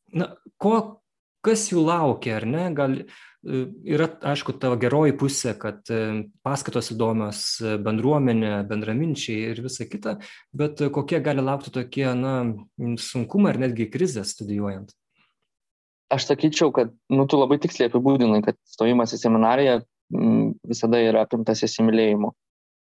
[0.09, 1.03] na, ko,
[1.45, 3.05] kas jų laukia, ar ne, gal e,
[3.93, 6.01] yra, aišku, tavo geroji pusė, kad e,
[6.45, 10.15] paskaitos įdomios, e, bendruomenė, bendraminčiai ir visa kita,
[10.49, 12.35] bet kokie gali laukti tokie, na,
[13.05, 14.95] sunkumai ar netgi krizės studijuojant?
[16.11, 19.79] Aš sakyčiau, kad, nu, tu labai tiksliai apibūdinai, kad stojimas į seminariją
[20.67, 22.31] visada yra apimtas įsimylėjimu.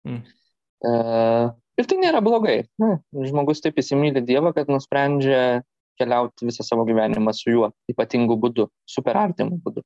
[0.07, 0.19] Mm.
[0.85, 0.91] E,
[1.81, 2.59] ir tai nėra blogai.
[2.81, 5.63] Na, žmogus taip įsimylė Dievą, kad nusprendžia
[5.99, 9.83] keliauti visą savo gyvenimą su juo ypatingu būdu, super artimu būdu.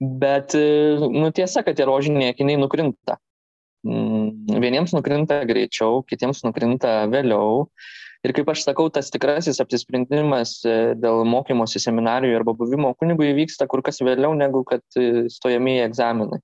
[0.00, 3.18] Bet e, nu, tiesa, kad tie rožiniai akiniai nukrinta.
[3.86, 7.68] Mm, vieniems nukrinta greičiau, kitiems nukrinta vėliau.
[8.20, 13.64] Ir kaip aš sakau, tas tikrasis apsisprendimas e, dėl mokymosi seminarijų arba buvimo kunigu įvyksta
[13.70, 16.40] kur kas vėliau negu kad e, stojamieji egzaminai.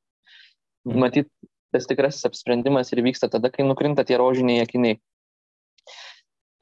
[0.88, 1.02] Mhm.
[1.02, 1.28] Matyt,
[1.76, 4.96] tas tikrasis apsisprendimas ir vyksta tada, kai nukrinta tie rožiniai akiniai.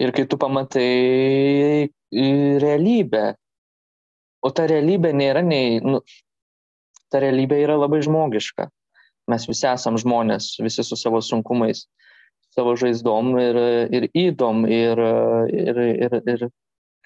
[0.02, 1.86] Ir kai tu pamatai
[2.64, 3.24] realybę,
[4.42, 6.00] o ta realybė nėra nei, nu,
[7.14, 8.66] ta realybė yra labai žmogiška.
[9.30, 11.86] Mes visi esam žmonės, visi su savo sunkumais
[12.54, 13.58] savo žaizdom ir,
[13.98, 14.64] ir įdom.
[14.70, 15.02] Ir,
[15.50, 16.46] ir, ir, ir,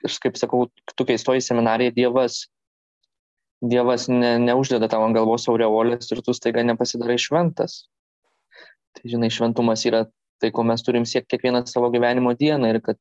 [0.05, 2.43] ir kaip sakau, tu kai stoji seminariją, Dievas,
[3.65, 7.87] dievas ne, neuždeda tavo ant galvos aureolės ir tu staiga nepasidarai šventas.
[8.97, 10.07] Tai žinai, šventumas yra
[10.43, 12.99] tai, ko mes turim siekti kiekvieną savo gyvenimo dieną ir kad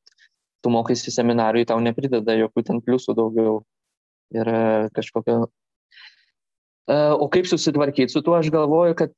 [0.62, 3.60] tu mokaisi seminarijui, tau neprideda jokių ten pliusų daugiau
[4.34, 4.50] ir
[4.96, 5.46] kažkokio.
[6.88, 9.12] O kaip susitvarkyti su tuo, aš galvoju, kad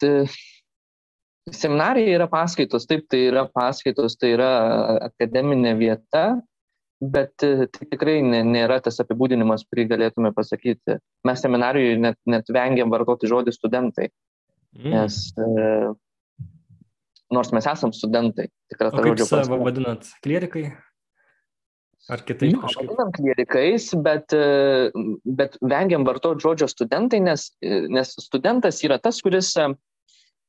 [1.56, 4.50] Seminarija yra paskaitos, taip, tai yra paskaitos, tai yra
[5.08, 6.24] akademinė vieta,
[7.00, 10.98] bet e, tai tikrai nėra tas apibūdinimas, kurį galėtume pasakyti.
[11.26, 14.10] Mes seminarijoje net, net vengiam vartoti žodį studentai,
[14.76, 14.92] mm.
[14.94, 15.72] nes e,
[17.34, 19.48] nors mes esam studentai, tikras tas žodžio prasme.
[19.48, 20.68] Savo vadinat klierikai?
[22.10, 22.56] Ar kitaip?
[22.56, 24.90] Jo, vadinam klierikais, bet, e,
[25.24, 29.54] bet vengiam vartoti žodžio studentai, nes, e, nes studentas yra tas, kuris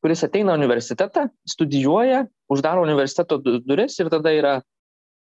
[0.01, 4.53] kuris ateina universitetą, studijuoja, uždaro universiteto duris ir tada yra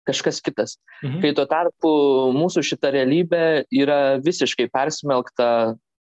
[0.09, 0.77] kažkas kitas.
[1.03, 1.21] Mhm.
[1.23, 1.91] Kai tuo tarpu
[2.37, 5.49] mūsų šita realybė yra visiškai persmelkta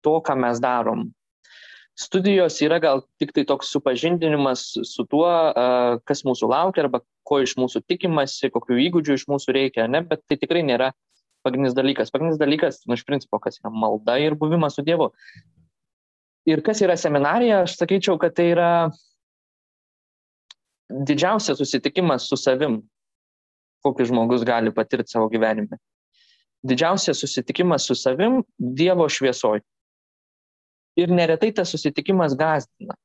[0.06, 1.08] to, ką mes darom.
[1.98, 5.26] Studijos yra gal tik tai toks supažindinimas su tuo,
[6.06, 10.04] kas mūsų laukia arba ko iš mūsų tikimasi, kokių įgūdžių iš mūsų reikia, ne?
[10.06, 10.92] bet tai tikrai nėra
[11.44, 12.14] pagrindinis dalykas.
[12.14, 15.10] Pagrindinis dalykas, nu, iš principo, kas yra malda ir buvimas su Dievu.
[16.48, 18.70] Ir kas yra seminarija, aš sakyčiau, kad tai yra
[20.88, 22.80] didžiausias susitikimas su savim,
[23.84, 25.80] kokį žmogus gali patirti savo gyvenime.
[26.68, 29.60] Didžiausias susitikimas su savim Dievo šviesoj.
[30.98, 32.96] Ir neretai tas susitikimas gazdina.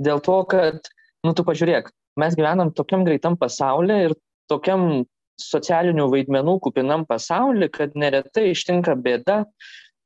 [0.00, 0.90] Dėl to, kad,
[1.24, 1.88] nu tu pažiūrėk,
[2.20, 4.16] mes gyvenam tokiam greitam pasaulyje ir
[4.50, 5.04] tokiam
[5.40, 9.44] socialinių vaidmenų kupinam pasaulyje, kad neretai ištinka bėda,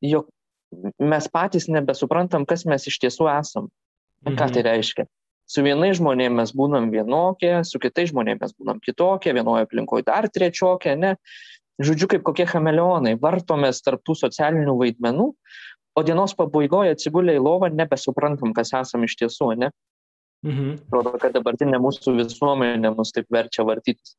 [0.05, 0.29] jog
[1.01, 3.69] mes patys nebesuprantam, kas mes iš tiesų esam.
[4.25, 4.37] Mhm.
[4.39, 4.69] Ką tai mhm.
[4.71, 5.07] reiškia?
[5.45, 10.29] Su vienais žmonėmis mes būnam vienokie, su kitais žmonėmis mes būnam kitokie, vienoje aplinkoje dar
[10.33, 11.17] trečiokie, ne?
[11.85, 15.27] Žodžiu, kaip kokie chameleonai, vartomės tarptų socialinių vaidmenų,
[15.95, 19.71] o dienos pabaigoje atsigulę į lovą nebesuprantam, kas esam iš tiesų, ne?
[20.45, 20.73] Mhm.
[20.89, 24.17] Atrodo, kad dabartinė mūsų visuomenė mus taip verčia vartytis.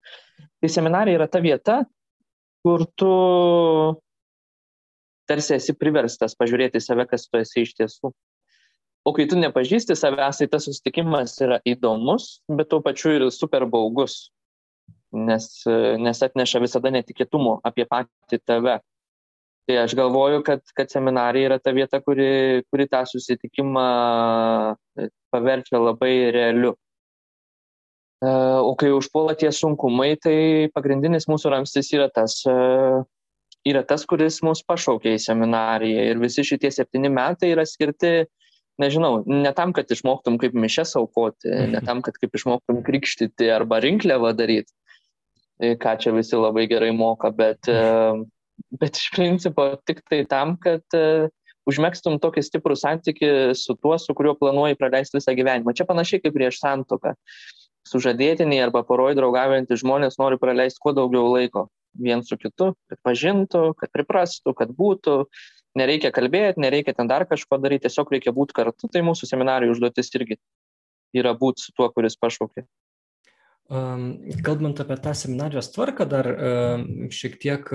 [0.61, 1.83] Tai seminarija yra ta vieta,
[2.65, 3.11] kur tu
[5.29, 8.13] tarsi esi priverstas pažiūrėti save, kas tu esi iš tiesų.
[9.05, 13.67] O kai tu nepažįsti savęs, tai tas susitikimas yra įdomus, bet tuo pačiu ir super
[13.69, 14.31] baugus,
[15.13, 15.45] nes,
[16.01, 18.79] nes atneša visada netikėtumo apie patį tave.
[19.65, 23.85] Tai aš galvoju, kad, kad seminarija yra ta vieta, kuri, kuri tą susitikimą
[25.33, 26.75] paverčia labai realiu.
[28.25, 30.38] O kai užpuola tie sunkumai, tai
[30.73, 32.39] pagrindinis mūsų ramstis yra tas
[33.65, 36.08] yra tas, kuris mus pašaukė į seminariją.
[36.12, 38.28] Ir visi šitie septyni metai yra skirti,
[38.82, 43.80] nežinau, ne tam, kad išmoktum kaip mišes aukoti, ne tam, kad kaip išmoktum krikštyti arba
[43.84, 44.73] rinkliavą daryti,
[45.82, 47.71] ką čia visi labai gerai moka, bet,
[48.75, 50.84] bet iš principo tik tai tam, kad
[51.65, 55.73] užmėgstum tokį stiprų santyki su tuo, su kuriuo planuoji praleisti visą gyvenimą.
[55.73, 57.15] Čia panašiai kaip prieš santoką.
[57.86, 61.67] Sužadėtiniai arba poroj draugaujantys žmonės nori praleisti kuo daugiau laiko
[61.99, 65.23] vien su kitu, kad pažintų, kad priprastų, kad būtų.
[65.75, 68.88] Nereikia kalbėti, nereikia ten dar kažko daryti, tiesiog reikia būti kartu.
[68.88, 70.38] Tai mūsų seminarijų užduotis irgi
[71.15, 72.63] yra būti su tuo, kuris pašaukė.
[74.45, 76.27] Kalbant apie tą seminarijos tvarką, dar
[77.10, 77.71] šiek tiek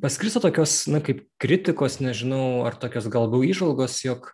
[0.00, 4.30] paskristo tokios, na, kaip kritikos, nežinau, ar tokios galbūt išvalgos, jog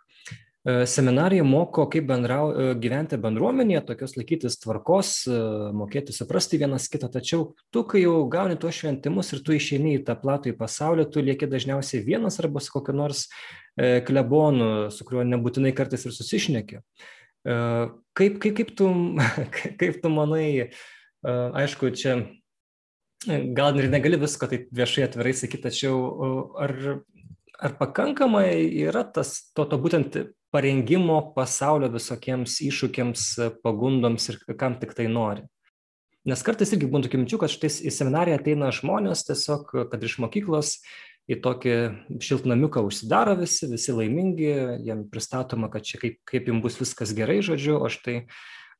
[0.64, 5.36] seminarija moko, kaip bendrau, e, gyventi bendruomenėje, tokios laikytis tvarkos, e,
[5.72, 10.02] mokėti suprasti vienas kitą, tačiau tu, kai jau gauni tuos šventimus ir tu išeini į
[10.04, 13.28] tą platų į pasaulį, tu lieki dažniausiai vienas arba su kokiu nors
[13.80, 16.80] klebonu, su kuriuo nebūtinai kartais ir susišneki.
[17.46, 18.88] Kaip, kaip, kaip, tu,
[19.80, 20.68] kaip tu manai,
[21.24, 22.18] aišku, čia
[23.56, 26.74] gal ir negali visko taip viešai atvirai sakyti, tačiau ar,
[27.56, 28.50] ar pakankamai
[28.82, 30.20] yra tas to, to būtent
[30.54, 33.26] parengimo pasaulio visokiems iššūkiams,
[33.64, 35.46] pagundoms ir kam tik tai nori?
[36.28, 40.18] Nes kartais irgi būna tokių minčių, kad štai į seminariją ateina žmonės tiesiog, kad iš
[40.20, 40.74] mokyklos
[41.30, 41.74] į tokį
[42.20, 44.50] šiltnamiuką užsidaro visi, visi laimingi,
[44.84, 48.24] jam pristatoma, kad čia kaip, kaip jums bus viskas gerai, žodžiu, o štai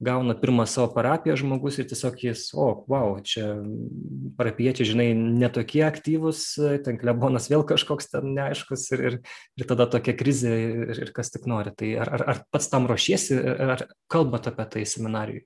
[0.00, 3.50] gauna pirmą savo parapiją žmogus ir tiesiog jis, o, wow, čia
[4.38, 6.44] parapiečiai, žinai, netokie aktyvus,
[6.86, 9.18] ten klebonas vėl kažkoks ten neaiškus ir, ir,
[9.60, 11.74] ir tada tokia krizė ir, ir kas tik nori.
[11.76, 13.38] Tai ar, ar, ar pats tam ruošiesi,
[13.76, 15.44] ar kalbat apie tai seminarijui?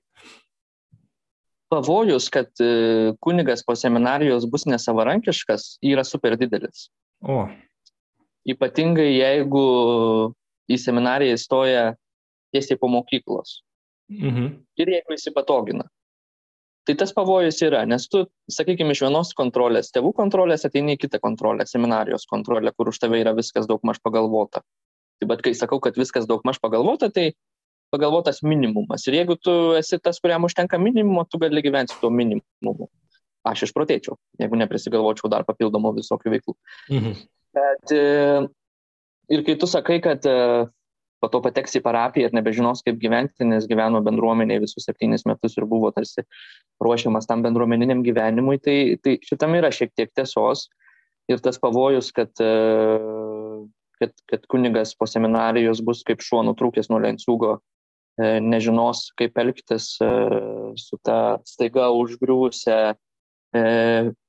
[1.75, 6.89] pavojus, kad e, kunigas po seminarijos bus nesavarankiškas, yra super didelis.
[7.21, 7.45] O.
[8.45, 9.65] Ypatingai jeigu
[10.69, 11.85] į seminariją įstoja
[12.53, 13.59] tiesiai po mokyklos.
[14.11, 14.49] Mhm.
[14.81, 15.87] Ir jeigu įsipatogina.
[16.85, 21.17] Tai tas pavojus yra, nes tu, sakykime, iš vienos kontrolės, tėvų kontrolės ateini į kitą
[21.23, 24.61] kontrolę, seminarijos kontrolę, kur už tave yra viskas daug maž pagalvota.
[25.17, 27.31] Tai bet kai sakau, kad viskas daug maž pagalvota, tai
[27.93, 29.07] pagalvotas minimumas.
[29.07, 32.89] Ir jeigu tu esi tas, kuriam užtenka minimumo, tu gali gyventi su tuo minimumu.
[33.45, 36.55] Aš išprotėčiau, jeigu neprisigalvočiau dar papildomų visokių veiklų.
[36.93, 37.17] Mhm.
[37.55, 38.05] Bet e,
[39.33, 40.37] ir kai tu sakai, kad e,
[41.25, 45.57] po to pateks į parapiją ir nebežinos, kaip gyventi, nes gyveno bendruomeniai visus septynis metus
[45.57, 46.23] ir buvo tarsi
[46.83, 50.67] ruošiamas tam bendruomeniniam gyvenimui, tai, tai šitam yra šiek tiek tiesos
[51.31, 52.51] ir tas pavojus, kad e,
[53.97, 57.57] kad, kad kunigas po seminarijos bus kaip šuo nutrūkęs nuo lenciūgo
[58.15, 60.09] E, nežinos, kaip elgtis e,
[60.79, 62.93] su ta staiga užgriuvusią,
[63.51, 63.63] e,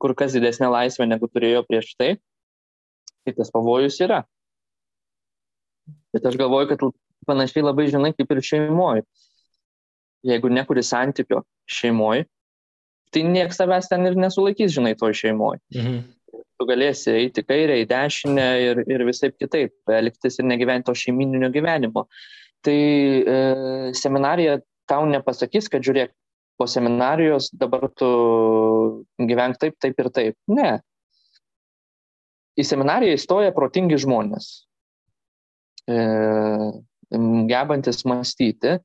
[0.02, 2.16] kur kas didesnė laisvė negu turėjo prieš tai,
[3.22, 4.24] tai tas pavojus yra.
[6.14, 6.84] Bet aš galvoju, kad
[7.28, 9.04] panašiai labai žinai kaip ir šeimoje.
[10.26, 12.26] Jeigu nekuri santykio šeimoje,
[13.14, 15.60] tai niekas tavęs ten ir nesulaikys, žinai, toj šeimoje.
[15.74, 16.04] Mhm.
[16.56, 21.50] Tu galėsi eiti kairę, į dešinę ir, ir visai kitaip elgtis ir negyventi to šeimininio
[21.52, 22.06] gyvenimo.
[22.64, 23.36] Tai e,
[23.94, 24.56] seminarija
[24.88, 26.14] tau nepasakys, kad žiūrėk,
[26.56, 28.08] po seminarijos dabar tu
[29.20, 30.36] gyvenk taip, taip ir taip.
[30.48, 30.78] Ne.
[32.56, 34.65] Į seminariją įstoja protingi žmonės,
[37.50, 38.78] gebantis mąstyti.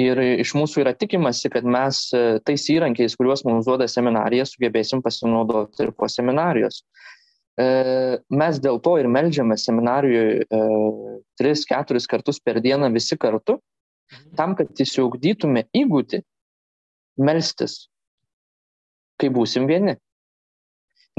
[0.00, 5.04] Ir iš mūsų yra tikimasi, kad mes e, tais įrankiais, kuriuos mums duoda seminarija, sugebėsim
[5.04, 6.80] pasinaudoti ir po seminarijos.
[7.54, 7.66] E,
[8.34, 10.62] mes dėl to ir melžiame seminarijoje e,
[11.38, 13.60] tris, keturis kartus per dieną visi kartu,
[14.34, 16.24] tam, kad įsiugdytume įgūdį
[17.22, 17.84] melstis,
[19.22, 19.94] kai būsim vieni.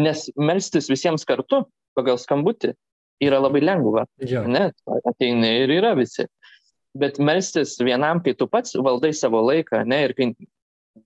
[0.03, 1.63] Nes melstis visiems kartu
[1.95, 2.73] pagal skambutį
[3.23, 4.05] yra labai lengva.
[4.23, 4.43] Ja.
[4.47, 4.69] Ne,
[5.07, 6.27] ateini ir yra visi.
[6.95, 10.31] Bet melstis vienam, kai tu pats valdai savo laiką, ne, ir kai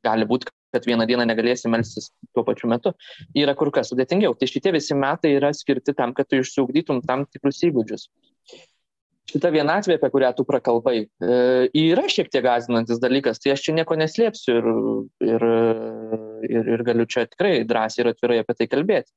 [0.05, 2.93] gali būti, kad vieną dieną negalėsi melstis tuo pačiu metu,
[3.37, 4.35] yra kur kas sudėtingiau.
[4.37, 8.05] Tai šitie visi metai yra skirti tam, kad tu išsiugdytum tam tikrus įgūdžius.
[9.29, 11.33] Šita vienatvė, apie kurią tu prakalbai, e,
[11.77, 14.69] yra šiek tiek gazinantis dalykas, tai aš čia nieko neslėpsiu ir,
[15.25, 15.45] ir,
[16.49, 19.13] ir, ir galiu čia tikrai drąsiai ir atvirai apie tai kalbėti.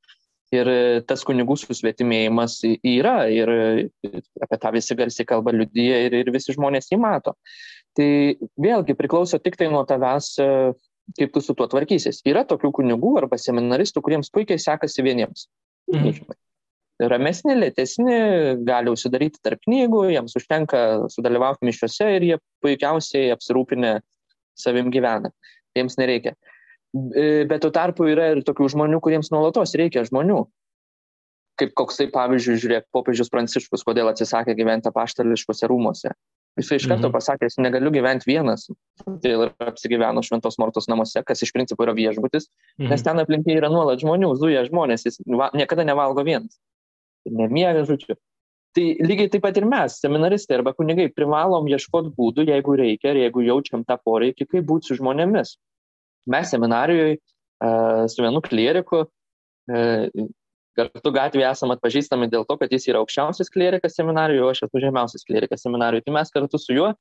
[0.53, 0.69] Ir
[1.09, 3.51] tas kunigų susvetimėjimas yra ir
[4.45, 7.33] apie tą visi garsiai kalba liudyja ir, ir visi žmonės jį mato.
[7.97, 8.09] Tai
[8.61, 10.35] vėlgi priklauso tik tai nuo tavęs,
[11.17, 12.21] kaip tu su tuo tvarkysis.
[12.29, 15.49] Yra tokių kunigų arba seminaristų, kuriems puikiai sekasi vieniems.
[15.93, 16.37] Mhm.
[17.03, 18.17] Ramesni, lėtesni,
[18.69, 23.97] gali užsidaryti tarp knygų, jiems užtenka sudalyvauti mišiuose ir jie puikiausiai apsirūpinę
[24.59, 25.33] savim gyvena.
[25.75, 26.37] Jiems nereikia.
[26.93, 30.45] Bet tuo tarpu yra ir tokių žmonių, kuriems nuolatos reikia žmonių.
[31.61, 36.11] kaip koksai, pavyzdžiui, žiūrėk, popiežius Pranciškus, kodėl atsisakė gyventi apaštališkose rūmose.
[36.59, 37.15] Jis iš karto mhm.
[37.15, 38.67] pasakė, aš negaliu gyventi vienas.
[39.05, 39.33] Tai
[39.69, 42.49] apsigyveno Šventos Mortos namuose, kas iš principo yra viešbutis,
[42.81, 42.91] mhm.
[42.93, 46.59] nes ten aplinkiai yra nuolat žmonių, zuja žmonės, jis va, niekada nevalgo vienas.
[47.29, 48.19] Nemiega, žodžiu.
[48.77, 53.27] Tai lygiai taip pat ir mes, seminaristai arba kunigai, privalom ieškoti būdų, jeigu reikia ir
[53.27, 55.59] jeigu jaučiam tą poreikį, kaip būti su žmonėmis.
[56.31, 57.19] Mes seminarijoje
[58.11, 59.05] su vienu klieriku
[60.79, 64.83] kartu gatvėje esame atpažįstami dėl to, kad jis yra aukščiausias klierikas seminarijoje, o aš esu
[64.83, 66.07] žemiausias klierikas seminarijoje.
[66.07, 66.93] Tai mes kartu su juo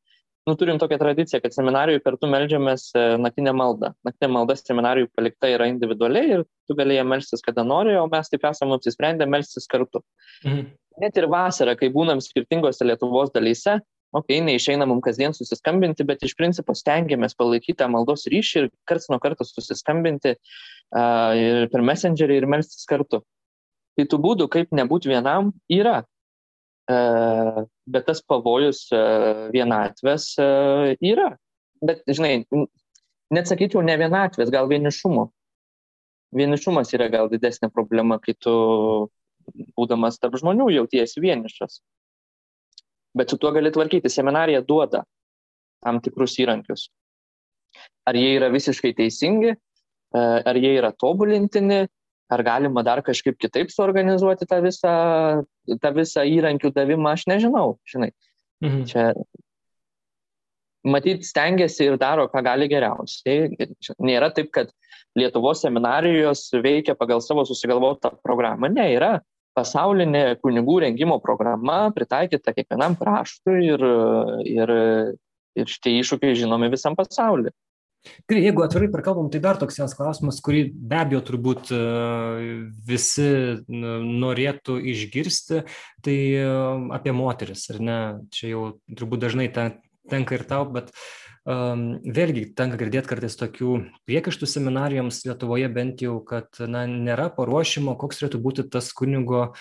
[0.50, 3.92] nu, turim tokią tradiciją, kad seminarijoje kartu melžiamės e, naktinę maldą.
[4.08, 8.48] Naktinė malda seminarijoje palikta yra individualiai ir tu galėjai melstis kada nori, o mes taip
[8.50, 10.02] esame apsisprendę melstis kartu.
[10.44, 10.72] Mhm.
[11.02, 13.78] Net ir vasarą, kai būnam skirtingose Lietuvos dalyse,
[14.12, 18.72] okei, okay, neišeina mums kasdien susiskambinti, bet iš principo stengiamės palaikyti tą maldos ryšį ir
[18.90, 23.24] karts nuo karto susiskambinti uh, ir per messengerį ir melstis kartu.
[23.98, 26.02] Tai tų būdų, kaip nebūti vienam, yra.
[26.90, 26.98] E,
[27.92, 29.02] bet tas pavojus e,
[29.54, 30.48] vienatvės e,
[31.12, 31.32] yra.
[31.84, 32.46] Bet, žinai,
[33.34, 35.28] net sakyčiau, ne vienatvės, gal vienišumo.
[36.38, 38.54] Vienišumas yra gal didesnė problema, kai tu,
[39.78, 41.82] būdamas tarp žmonių, jautiesi vienišas.
[43.18, 44.10] Bet su tuo gali tvarkyti.
[44.10, 45.04] Seminarija duoda
[45.84, 46.88] tam tikrus įrankius.
[48.08, 49.54] Ar jie yra visiškai teisingi,
[50.14, 51.86] ar jie yra tobulintini,
[52.32, 54.92] ar galima dar kažkaip kitaip suorganizuoti tą visą,
[55.84, 58.12] tą visą įrankių davimą, aš nežinau, žinai.
[58.64, 58.84] Mhm.
[58.90, 59.08] Čia
[60.88, 63.52] matyt stengiasi ir daro, ką gali geriausiai.
[64.00, 64.72] Nėra taip, kad
[65.18, 68.70] Lietuvos seminarijos veikia pagal savo susigalvotą programą.
[68.72, 69.18] Ne, yra
[69.58, 73.84] pasaulinė kunigų rengimo programa, pritaikyta kiekvienam kraštui ir,
[74.48, 74.74] ir,
[75.60, 77.54] ir šitie iššūkiai žinomi visam pasauliu.
[78.32, 81.82] Jeigu atvirai perkalbam, tai dar toks vienas klausimas, kurį be abejo turbūt e,
[82.88, 83.28] visi
[83.70, 85.62] norėtų išgirsti,
[86.02, 86.48] tai e,
[86.98, 88.00] apie moteris, ar ne?
[88.34, 89.76] Čia jau turbūt dažnai ten,
[90.10, 96.20] tenka ir tau, bet um, vėlgi tenka girdėti kartais tokių priekaištų seminarijoms Lietuvoje bent jau,
[96.22, 99.52] kad na, nėra paruošimo, koks turėtų būti tas kunigo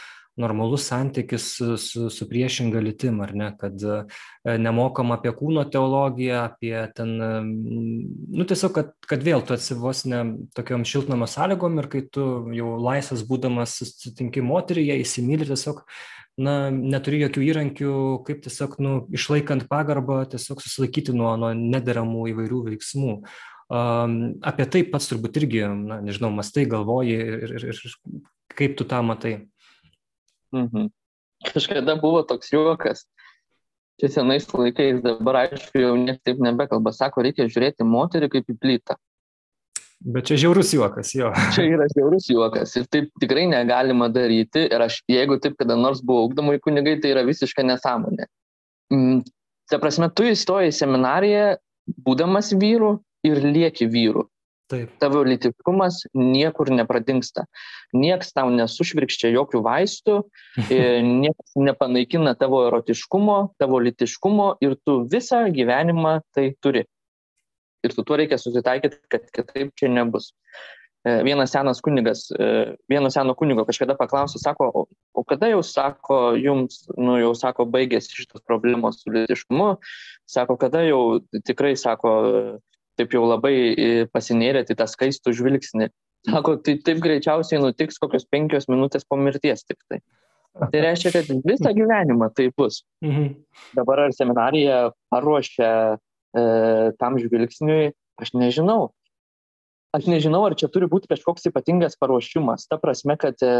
[0.40, 3.96] normalus santykis su, su, su priešinga lytim, ar ne, kad e,
[4.60, 7.16] nemokam apie kūno teologiją, apie ten,
[8.30, 10.22] nu tiesiog, kad, kad vėl tu atsivos ne
[10.56, 12.24] tokiam šiltnamo sąlygom ir kai tu
[12.56, 15.84] jau laisvas būdamas sutinki moterį, ją įsimylį tiesiog,
[16.40, 17.94] na, neturi jokių įrankių,
[18.26, 23.16] kaip tiesiog, nu, išlaikant pagarbą, tiesiog susilaikyti nuo, nuo nederamų įvairių veiksmų.
[23.70, 27.98] Apie tai pats turbūt irgi, na, nežinau, mastai, galvoji ir, ir, ir
[28.58, 29.36] kaip tu tą matai.
[30.56, 30.90] Mhm.
[31.52, 33.06] Kažkada buvo toks juokas.
[34.00, 36.92] Čia senais laikais, dabar aišku, jau niekas taip nebekalba.
[36.96, 38.96] Sako, reikia žiūrėti moterį kaip į plytą.
[40.00, 41.28] Bet čia žiaurus juokas, jo.
[41.54, 44.64] Čia yra žiaurus juokas ir taip tikrai negalima daryti.
[44.72, 48.24] Ir aš, jeigu taip kada nors buvau ugdomai kunigai, tai yra visiška nesąmonė.
[48.94, 49.20] Mm,
[49.68, 51.46] ta prasme, tu įstoji į seminariją,
[52.06, 52.96] būdamas vyru
[53.28, 54.24] ir lieki vyru.
[54.70, 54.92] Taip.
[55.02, 57.44] Tavo litiškumas niekur nepradingsta.
[57.92, 60.20] Niekas tau nesušvirkščia jokių vaistų,
[61.20, 66.86] niekas nepanaikina tavo erotiškumo, tavo litiškumo ir tu visą gyvenimą tai turi.
[67.86, 70.30] Ir su tuo reikia susitaikyti, kad kitaip čia nebus.
[71.00, 74.66] E, vienas senas kunigas, e, vieno seno kunigo kažkada paklausė, sako,
[75.16, 79.70] o, kada jau sako, jums, nu jau sako, baigėsi šitos problemos su litiškumu,
[80.28, 81.00] sako, kada jau
[81.48, 82.12] tikrai sako,
[83.00, 85.88] taip jau labai e, pasinėrėt į tą skaistų žvilgsnį.
[86.28, 90.02] Sako, tai taip greičiausiai nutiks kokios penkios minutės po mirties tik tai.
[90.60, 92.82] Tai reiškia, kad visą gyvenimą tai bus.
[93.00, 93.32] Mhm.
[93.78, 95.96] Dabar ar seminarija paruošia
[96.36, 96.44] e,
[97.00, 98.90] tam žvilgsniui, aš nežinau
[99.96, 102.68] aš nežinau, ar čia turi būti kažkoks ypatingas paruošimas.
[102.70, 103.50] Ta prasme, kad e,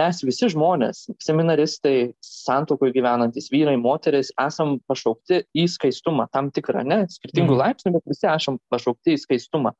[0.00, 7.02] mes visi žmonės, seminaristai, santokoje gyvenantis vyrai, moteris, esam pašaukti į skaistumą tam tikrą, ne,
[7.12, 7.62] skirtingų mm.
[7.62, 9.74] laipsnių, bet visi esam pašaukti į skaistumą.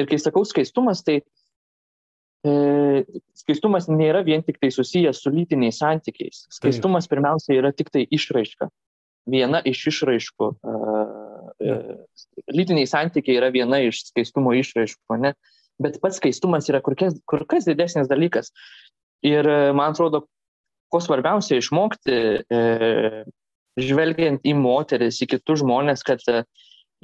[0.00, 1.20] Ir kai sakau skaistumas, tai
[2.42, 3.04] e,
[3.38, 6.48] skaistumas nėra vien tik tai susijęs su lytiniais santykiais.
[6.58, 8.72] Skaistumas pirmiausia yra tik tai išraiška.
[9.30, 10.50] Viena iš išraiškų.
[10.54, 10.75] E, E,
[12.52, 15.34] lytiniai santykiai yra viena iš skaistumo išraiškų, ne?
[15.82, 18.52] bet pats skaistumas yra kur kas, kur kas didesnis dalykas.
[19.26, 20.24] Ir e, man atrodo,
[20.92, 23.24] ko svarbiausia išmokti, e,
[23.76, 26.42] žvelgiant į moteris, į kitus žmonės, kad e,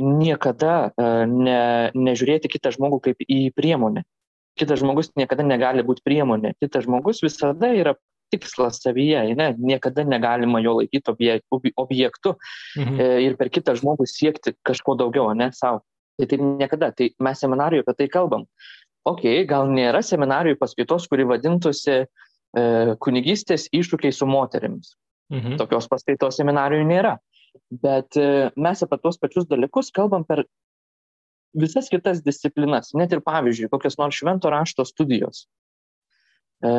[0.00, 1.60] niekada e, ne,
[1.96, 4.04] nežiūrėti kitą žmogų kaip į priemonę.
[4.60, 6.54] Kitas žmogus niekada negali būti priemonė.
[6.60, 7.94] Kitas žmogus visada yra
[8.32, 11.12] tikslas savyje, ne, niekada negalima jo laikyti
[11.76, 12.34] objektu
[12.78, 13.00] mhm.
[13.00, 15.84] E, ir per kitą žmogų siekti kažko daugiau, ne savo.
[16.20, 16.90] Tai taip niekada.
[16.96, 18.46] Tai mes seminarijoje apie tai kalbam.
[19.08, 22.04] Ok, gal nėra seminarijų paskaitos, kuri vadintųsi
[23.02, 24.92] kunigystės iššūkiai su moterimis.
[25.32, 25.56] Mhm.
[25.56, 27.14] Tokios paskaitos seminarijų nėra.
[27.72, 28.18] Bet
[28.60, 30.44] mes apie tuos pačius dalykus kalbam per
[31.52, 35.46] visas kitas disciplinas, net ir pavyzdžiui, kokios nors švento rašto studijos.
[36.64, 36.72] E,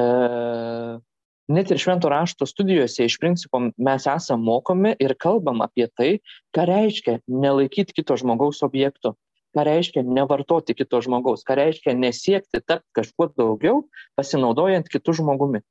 [1.47, 6.11] net ir švento rašto studijose iš principo mes esam mokomi ir kalbam apie tai,
[6.55, 9.13] ką reiškia nelaikyti kito žmogaus objektu,
[9.55, 13.83] ką reiškia nevartoti kito žmogaus, ką reiškia nesiekti tapti kažkuo daugiau,
[14.17, 15.63] pasinaudojant kitų žmogumi.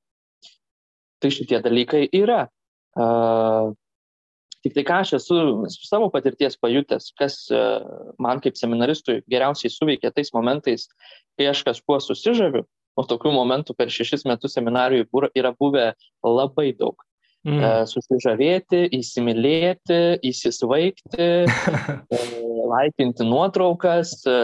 [1.22, 2.48] Tai šitie dalykai yra.
[2.98, 3.72] Uh,
[4.62, 5.36] tik tai ką aš esu
[5.72, 10.86] su savo patirties pajutęs, kas uh, man kaip seminaristui geriausiai suveikia tais momentais,
[11.38, 12.66] kai aš kažkuo susižaviu,
[12.96, 15.92] o tokių momentų per šešis metus seminarijų yra buvę
[16.24, 17.00] labai daug.
[17.42, 17.58] Mm.
[17.58, 21.28] E, susižavėti, įsimylėti, įsisvaigti,
[22.14, 22.20] e,
[22.70, 24.36] laikinti nuotraukas, e,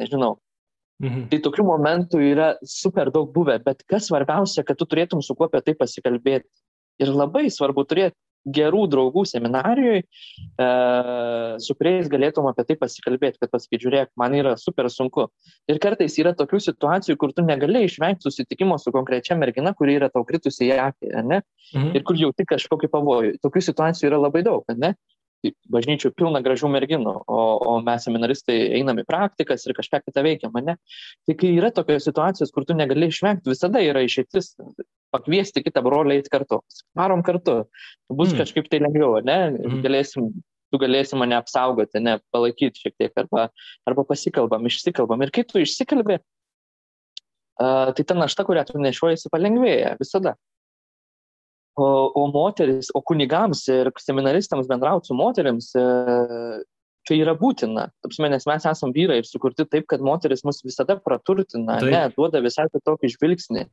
[0.00, 0.38] nežinau.
[1.04, 1.26] Mhm.
[1.28, 5.50] Tai tokių momentų yra super daug buvę, bet kas svarbiausia, kad tu turėtum su kuo
[5.50, 6.48] apie tai pasikalbėti.
[7.04, 8.16] Ir labai svarbu turėti
[8.46, 10.68] gerų draugų seminarijoje, e,
[11.62, 15.26] su kuriais galėtum apie tai pasikalbėti, kad pasakyti, žiūrėk, man yra super sunku.
[15.70, 20.10] Ir kartais yra tokių situacijų, kur tu negali išvengti susitikimo su konkrečia mergina, kuri yra
[20.12, 21.42] tau kritusi į akį, ne?
[21.74, 21.92] Mhm.
[21.98, 23.36] Ir kur jau tik kažkokį pavojų.
[23.42, 24.94] Tokių situacijų yra labai daug, ne?
[25.70, 27.40] bažnyčių pilna gražių merginų, o,
[27.70, 30.76] o mes seminaristai einam į praktikas ir kažką kitą veikiam, ne?
[31.28, 34.54] Tai kai yra tokios situacijos, kur tu negali išvengti, visada yra išeitis
[35.16, 36.60] pakviesti kitą brolį eiti kartu.
[36.98, 37.62] Varom kartu,
[38.12, 38.42] bus mm.
[38.42, 39.38] kažkaip tai lengviau, ne?
[39.56, 39.82] Mm.
[39.84, 40.30] Galėsim,
[40.72, 43.48] tu galėsi mane apsaugoti, ne, palaikyti šiek tiek, arba,
[43.88, 45.24] arba pasikalbam, išsikalbam.
[45.24, 50.36] Ir kai tu išsikalbė, uh, tai ta našta, kurią tu nešuojasi, palengvėja visada.
[51.76, 51.86] O,
[52.16, 55.82] o moteris, o kunigams ir seminaristams bendrauti su moteriams, e,
[57.04, 57.90] tai yra būtina.
[58.00, 61.92] Tapsime, nes mes esame vyrai ir sukurti taip, kad moteris mus visada praturtina, taip.
[61.92, 63.66] ne, duoda visai kitokį žvilgsnį.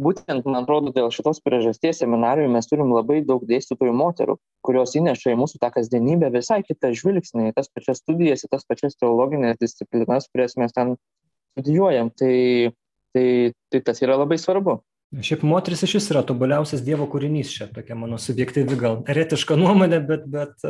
[0.00, 5.34] Būtent, man atrodo, dėl šitos priežasties seminarijų mes turim labai daug dėstytojų moterų, kurios įneša
[5.34, 9.60] į mūsų tą kasdienybę visai kitą žvilgsnį, į tas pačias studijas, į tas pačias teologinės
[9.60, 10.96] disciplinas, kurias mes ten
[11.52, 12.08] studijuojam.
[12.16, 12.34] Tai,
[13.12, 13.26] tai,
[13.68, 14.80] tai tas yra labai svarbu.
[15.12, 19.98] Šiaip moteris iš vis yra tobuliausias Dievo kūrinys, čia tokia mano subjektyvi gal eretiška nuomonė,
[20.08, 20.64] bet, bet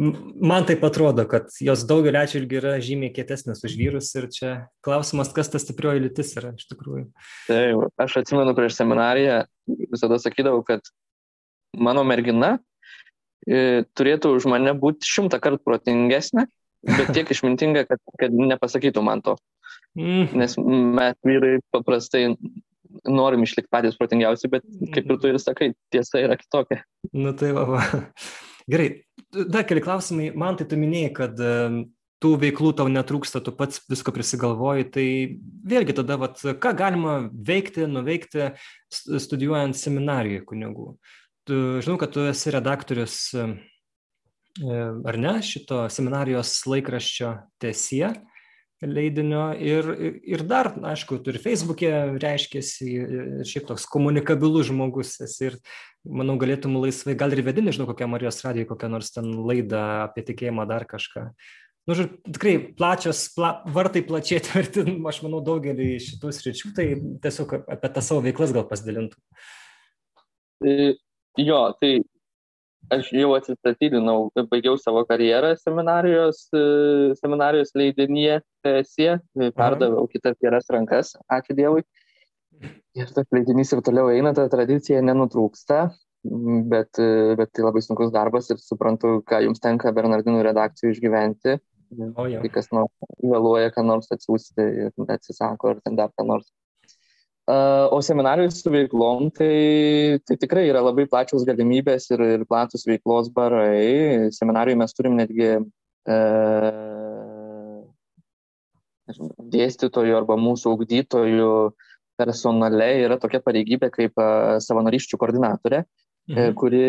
[0.00, 4.52] man taip atrodo, kad jos daugelį atžvilgių yra žymiai kietesnės už vyrus ir čia
[4.86, 7.04] klausimas, kas ta stiprioji lytis yra iš tikrųjų.
[7.50, 9.42] Taip, aš atsimenu prieš seminariją,
[9.92, 10.88] visada sakydavau, kad
[11.76, 12.56] mano mergina
[13.44, 16.48] e, turėtų už mane būti šimtą kartų protingesnė,
[16.88, 19.36] bet tiek išmintinga, kad, kad nepasakytų man to.
[19.98, 20.28] Mm.
[20.38, 22.28] Nes mes vyrai paprastai
[23.06, 26.82] norim išlikti patys protingiausi, bet kaip ir tu ir sakai, tiesa yra kitokia.
[27.14, 27.82] Na tai va, va.
[28.70, 28.90] Gerai,
[29.32, 30.30] dar keli klausimai.
[30.36, 31.40] Man tai tu minėjai, kad
[32.20, 35.06] tų veiklų tau netrūksta, tu pats visko prisigalvoji, tai
[35.72, 38.50] vėlgi tada, vat, ką galima veikti, nuveikti
[38.92, 40.88] studijuojant seminarijoje kunigų.
[41.48, 43.46] Tu, žinau, kad tu esi redaktorius, e,
[44.60, 48.12] ar ne, šito seminarijos laikraščio Tesie
[48.86, 49.88] leidinio ir,
[50.24, 51.90] ir dar, aišku, tu ir Facebook'e
[52.22, 55.58] reiškėsi, ir šiaip toks komunikabilus žmogus esi ir,
[56.04, 60.24] manau, galėtum laisvai, gal ir vedini, nežinau, kokią Marijos radiją, kokią nors ten laidą apie
[60.30, 61.28] tikėjimą, dar kažką.
[61.88, 66.86] Nu, žodžiu, tikrai plačios, pla, vartai plačiai tvirti, aš manau, daugelį šitų sričių, tai
[67.24, 69.20] tiesiog apie tą savo veiklas gal pasidalintų.
[70.64, 70.92] E,
[71.40, 71.98] jo, tai
[72.94, 76.62] aš jau atsistatydinau, baigiau savo karjerą seminarijos, e,
[77.20, 79.18] seminarijos leidinyje TSE,
[79.56, 81.84] perdaviau kitas geras rankas, ačiū Dievui.
[82.98, 85.82] Ir tas leidinys ir toliau eina, ta tradicija nenutrūksta,
[86.72, 91.60] bet, e, bet tai labai sunkus darbas ir suprantu, ką jums tenka Bernardinų redakcijų išgyventi.
[91.90, 92.38] O, jau.
[92.38, 96.46] tai kas nors vėluoja, ką nors atsiųsti ir atsisako, ar ten dar ką nors.
[97.48, 103.30] O seminarijų su veiklom, tai, tai tikrai yra labai plačios galimybės ir, ir platus veiklos
[103.34, 104.28] barai.
[104.36, 106.18] Seminarijų mes turim netgi e,
[109.56, 111.54] dėstytojų arba mūsų ugdytojų
[112.20, 114.20] personale yra tokia pareigybė kaip
[114.62, 116.56] savanorysčių koordinatorė, e, mhm.
[116.60, 116.84] kuri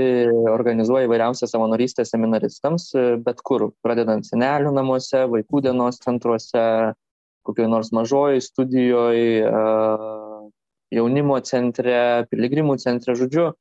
[0.52, 6.66] organizuoja įvairiausią savanorystę seminaristams, e, bet kur, pradedant senelių namuose, vaikų dienos centruose,
[7.48, 9.42] kokioje nors mažoji studijoje
[10.92, 13.52] jaunimo centre, piligrimų centre, žodžiu,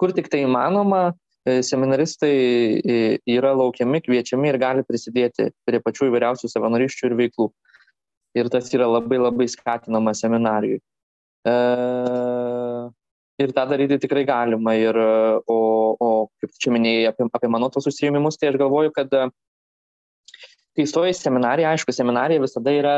[0.00, 1.14] kur tik tai įmanoma,
[1.46, 2.96] e, seminaristai e,
[3.30, 7.48] yra laukiami, kviečiami ir gali prisidėti prie pačių įvairiausių savanoriščių ir veiklų.
[8.34, 10.80] Ir tas yra labai labai skatinama seminarijui.
[11.46, 11.54] E,
[13.44, 14.74] ir tą daryti tikrai galima.
[14.76, 15.58] Ir, o,
[15.94, 16.10] o
[16.42, 19.14] kaip čia minėjai apie, apie mano tos susijimimus, tai aš galvoju, kad
[20.74, 22.96] kai stoji į seminariją, aišku, seminarija visada yra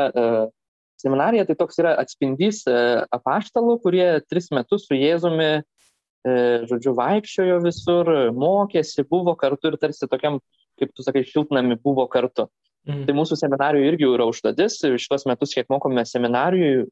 [1.07, 2.75] seminarija tai toks yra atspindys e,
[3.15, 6.37] apaštalų, kurie tris metus su Jėzumi, e,
[6.69, 10.41] žodžiu, vaikščiojo visur, mokėsi, buvo kartu ir tarsi tokiam,
[10.77, 12.49] kaip tu sakai, šiltnami buvo kartu.
[12.87, 13.03] Mhm.
[13.07, 16.85] Tai mūsų seminarijų irgi yra užduotis, šitos metus, kiek mokome seminarijų,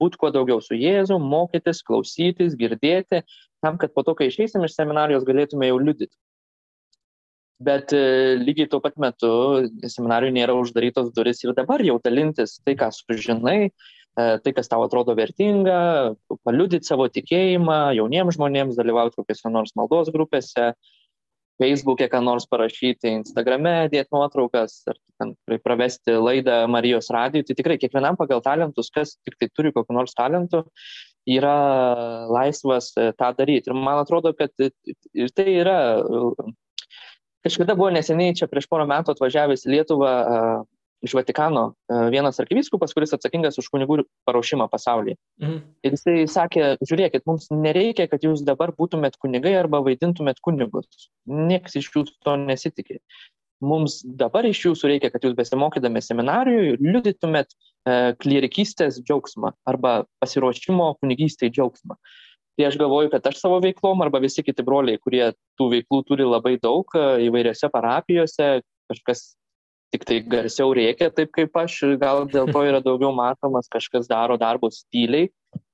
[0.00, 3.20] būti kuo daugiau su Jėzu, mokytis, klausytis, girdėti,
[3.64, 6.14] tam, kad po to, kai išeisim iš seminarijos, galėtume jau liudyti.
[7.64, 9.30] Bet e, lygiai tuo pat metu
[9.88, 14.82] seminarijų nėra uždarytos duris ir dabar jau dalintis tai, ką sužinai, e, tai, kas tau
[14.84, 15.78] atrodo vertinga,
[16.44, 20.72] paliudyti savo tikėjimą jauniems žmonėms, dalyvauti kokiuose nors maldos grupėse,
[21.62, 24.98] Facebook'e ką nors parašyti, Instagrame dėti nuotraukas ar
[25.62, 30.16] pravesti laidą Marijos radijui, tai tikrai kiekvienam pagal talentus, kas tik tai turi kokiu nors
[30.18, 30.64] talentu,
[31.30, 31.54] yra
[32.28, 33.70] laisvas e, tą daryti.
[33.70, 35.78] Ir man atrodo, kad ir tai yra,
[37.44, 40.14] kažkada buvo neseniai čia prieš porą metų atvažiavęs į Lietuvą
[41.04, 45.18] iš Vatikano e, vienas arkivyskupas, kuris atsakingas už kunigų paruošimą pasaulyje.
[45.42, 45.60] Mhm.
[45.84, 51.10] Ir jisai sakė, žiūrėkit, mums nereikia, kad jūs dabar būtumėt kunigai arba vaidintumėt kunigus.
[51.28, 53.00] Niekas iš jūsų to nesitikė.
[53.64, 60.94] Mums dabar iš jūsų reikia, kad jūs besimokydami seminarijui liudytumėt e, klierikystės džiaugsmą arba pasiruošimo
[61.00, 61.96] kunigystėje džiaugsmą.
[62.54, 65.24] Tai aš galvoju, kad aš savo veiklom arba visi kiti broliai, kurie
[65.58, 68.50] tų veiklų turi labai daug e, įvairiose parapijose,
[68.90, 69.24] kažkas
[69.94, 74.38] tik tai garsiau rėkia taip kaip aš, gal dėl to yra daugiau matomas, kažkas daro
[74.38, 75.30] darbus tyliai,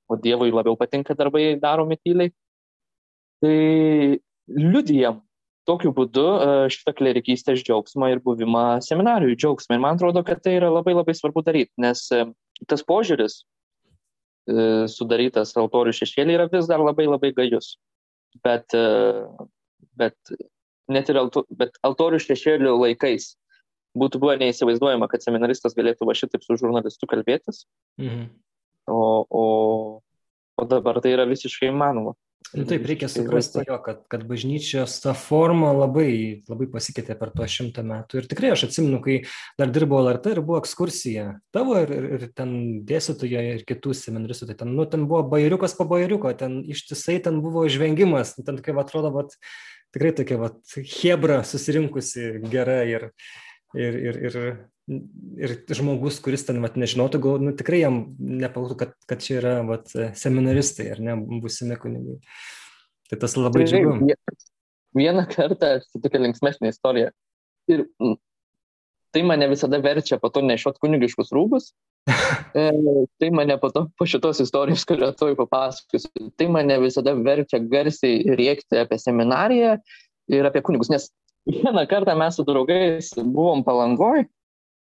[0.09, 2.33] o Dievui labiau patinka darbai daromi tyliai.
[3.41, 3.57] Tai
[4.49, 5.21] liudijam
[5.69, 9.77] tokiu būdu e, šitą klerikystės džiaugsmą ir buvimą seminarijų džiaugsmą.
[9.77, 12.25] Ir man atrodo, kad tai yra labai labai svarbu daryti, nes e,
[12.69, 13.43] tas požiūris
[14.91, 17.75] sudarytas altorių šešėlį yra vis dar labai labai gajus.
[18.45, 18.73] Bet,
[19.99, 20.15] bet
[20.91, 23.33] net ir alto, bet altorių šešėlių laikais
[23.97, 27.65] būtų buvę neįsivaizduojama, kad seminaristas galėtų va šitaip su žurnalistu kalbėtis.
[27.99, 28.29] Mhm.
[28.91, 29.43] O, o,
[30.61, 32.13] o dabar tai yra visiškai įmanoma.
[32.51, 37.53] Nu, taip, reikia suprasti jo, kad, kad bažnyčios ta forma labai, labai pasikeitė per tuos
[37.53, 38.19] šimtą metų.
[38.19, 39.19] Ir tikrai aš atsimenu, kai
[39.61, 42.51] dar dirbau LRT ir buvo ekskursija tavo ir, ir, ten
[42.89, 44.49] dėstytojo ir kitų seminaristų.
[44.49, 48.33] Tai ten, nu, ten buvo bajeriukas po bajeriuko, ten ištisai ten buvo žvengimas.
[48.41, 49.37] Ten, kaip atrodo, vat,
[49.95, 50.59] tikrai tokia vat,
[50.97, 53.11] hebra susirinkusi gera ir,
[53.79, 54.41] ir, ir, ir,
[55.41, 59.53] ir žmogus, kuris ten, vat, nežinotų, gal, nu, tikrai jam nepalūtų, kad, kad čia yra
[59.67, 62.17] vat, seminaristai ar ne, būsimi kunigai.
[63.11, 64.15] Tai tas labai tai, džiugu.
[64.97, 67.11] Vieną kartą, tokia linksmesnė istorija.
[67.71, 67.85] Ir
[69.11, 71.71] tai mane visada verčia po to nešiot kunigiškus rūbus.
[72.57, 72.71] e,
[73.21, 78.35] tai mane po to, po šitos istorijos, kurią toj papasakosiu, tai mane visada verčia garsiai
[78.39, 79.75] rėkti apie seminariją
[80.31, 81.11] ir apie kunigus, nes
[81.49, 84.25] vieną kartą mes su draugais buvom palangoj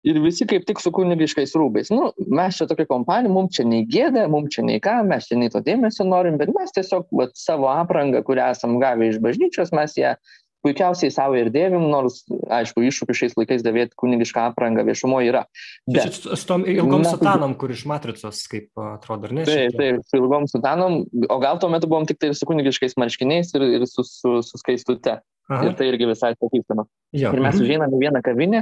[0.08, 1.92] ir visi kaip tik su kunigiškais rūbais.
[1.94, 5.40] Nu, mes čia tokia kompanija, mums čia nei gėda, mums čia nei ką, mes čia
[5.40, 9.74] nei to dėmesio norim, bet mes tiesiog vat, savo aprangą, kurią esam gavę iš bažnyčios,
[9.78, 10.16] mes ją
[10.62, 12.20] puikiausiai savo ir dėvim, nors,
[12.54, 15.42] aišku, iššūkių šiais laikais dėvėti kunigišką aprangą viešumoje yra.
[15.90, 19.48] Bet, su tom ilgom sutanom, kur iš matricos, kaip atrodo, ar ne?
[19.50, 23.56] Taip, taip, su ilgom sutanom, o gal tuo metu buvom tik tai su kunigiškais marškiniais
[23.58, 25.18] ir, ir su, su, su skaistute.
[25.52, 25.66] Aha.
[25.66, 26.86] Ir tai irgi visai pakeistama.
[27.18, 27.64] Ir mes mhm.
[27.66, 28.62] užeiname į vieną kavinę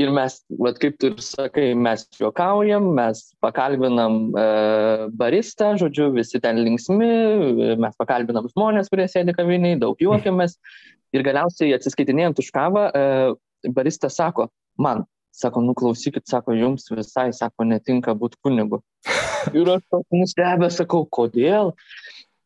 [0.00, 4.46] ir mes, vat, kaip tu ir sakai, mes juokaujam, mes pakalbinam e,
[5.20, 7.10] baristą, žodžiu, visi ten linksmi,
[7.80, 10.56] mes pakalbinam žmonės, kurie sėdi kaviniai, daug juokiamės
[11.16, 14.48] ir galiausiai atsiskaitinėjant už kavą, e, baristas sako,
[14.80, 15.04] man,
[15.36, 18.80] sako, nuklausykit, sako, jums visai, sako, netinka būti kunigu.
[19.56, 21.74] Ir aš nustebęs sakau, kodėl?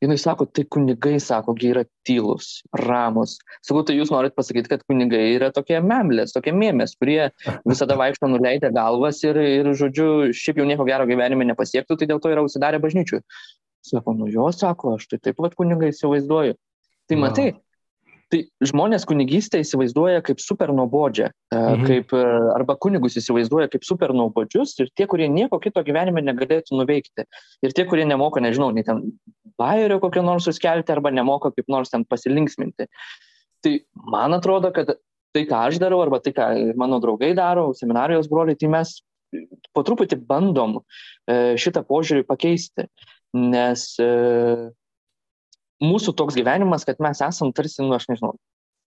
[0.03, 3.37] Jinai sako, tai kunigai, sako, yra tylus, ramus.
[3.65, 7.31] Sakau, tai jūs norit pasakyti, kad kunigai yra tokie memlės, tokie mėmės, kurie
[7.69, 12.23] visada vaikšto nuleidę galvas ir, ir, žodžiu, šiaip jau nieko gero gyvenime nepasiektų, tai dėl
[12.23, 13.23] to yra užsidarę bažnyčių.
[13.85, 16.57] Sako, nu jo, sako, aš tai taip pat kunigai įsivaizduoju.
[17.05, 17.51] Tai matai,
[18.33, 21.85] Tai žmonės kunigystę įsivaizduoja kaip super nuobodžią, e, mhm.
[21.87, 22.23] kaip, e,
[22.55, 27.29] arba kunigus įsivaizduoja kaip super nuobodžius ir tie, kurie nieko kito gyvenime negalėtų nuveikti.
[27.63, 29.05] Ir tie, kurie nemoka, nežinau, nei ten
[29.61, 32.89] bairio kokio nors suskelti arba nemoka kaip nors ten pasilinksminti.
[33.65, 33.75] Tai
[34.13, 34.95] man atrodo, kad
[35.35, 36.49] tai, ką aš darau, arba tai, ką
[36.79, 38.97] mano draugai daro, seminarijos broliai, tai mes
[39.75, 42.87] po truputį bandom e, šitą požiūrį pakeisti.
[43.35, 43.89] Nes
[45.83, 48.37] mūsų toks gyvenimas, kad mes esam tarsi, nu aš nežinau,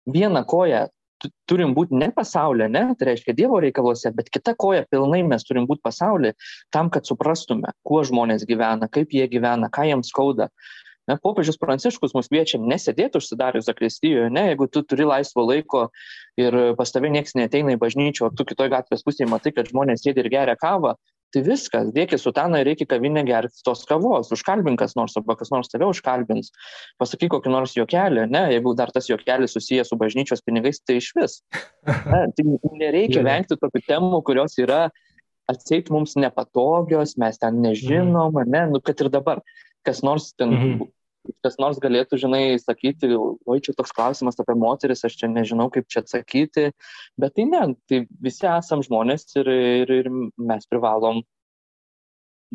[0.09, 0.85] vieną koją
[1.49, 5.67] turim būti ne pasaulyje, ne, tai reiškia Dievo reikaluose, bet kita koja pilnai mes turim
[5.69, 6.35] būti pasaulyje
[6.75, 10.49] tam, kad suprastume, kuo žmonės gyvena, kaip jie gyvena, ką jiems skauda.
[11.09, 15.87] Ne, popiežius Pranciškus mus kviečia nesėdėti užsidarius zakristijoje, ne, jeigu tu turi laisvo laiko
[16.37, 20.05] ir pas tave niekas neteina į bažnyčią, o tu kitoj gatvės pusėje matai, kad žmonės
[20.05, 20.93] sėdi ir geria kavą,
[21.33, 25.51] tai viskas, dėki sutaną ir reikia kavinę gerti tos kavos, užkalbink kas nors, arba kas
[25.53, 26.51] nors tave užkalbins,
[27.01, 31.11] pasakyk kokį nors juokelį, ne, jeigu dar tas juokelis susijęs su bažnyčios pinigais, tai iš
[31.17, 31.39] vis.
[32.09, 32.43] Ne, tai
[32.79, 34.87] nereikia vengti tokių temų, kurios yra
[35.49, 38.53] atseit mums nepatogios, mes ten nežinom, mhm.
[38.53, 39.43] ne, nu kad ir dabar,
[39.85, 40.87] kas nors ten mhm
[41.45, 45.89] kas nors galėtų, žinai, sakyti, oi, čia toks klausimas apie moteris, aš čia nežinau, kaip
[45.91, 46.69] čia atsakyti,
[47.19, 49.49] bet tai ne, tai visi esam žmonės ir,
[49.83, 51.23] ir, ir mes privalom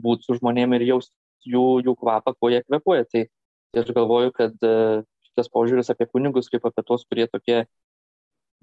[0.00, 1.14] būti su žmonėm ir jausti
[1.48, 3.06] jų, jų kvapą, kuo jie kvepuoja.
[3.10, 3.24] Tai,
[3.72, 7.64] tai aš galvoju, kad e, šitas požiūris apie kunigus, kaip apie tos, kurie tokie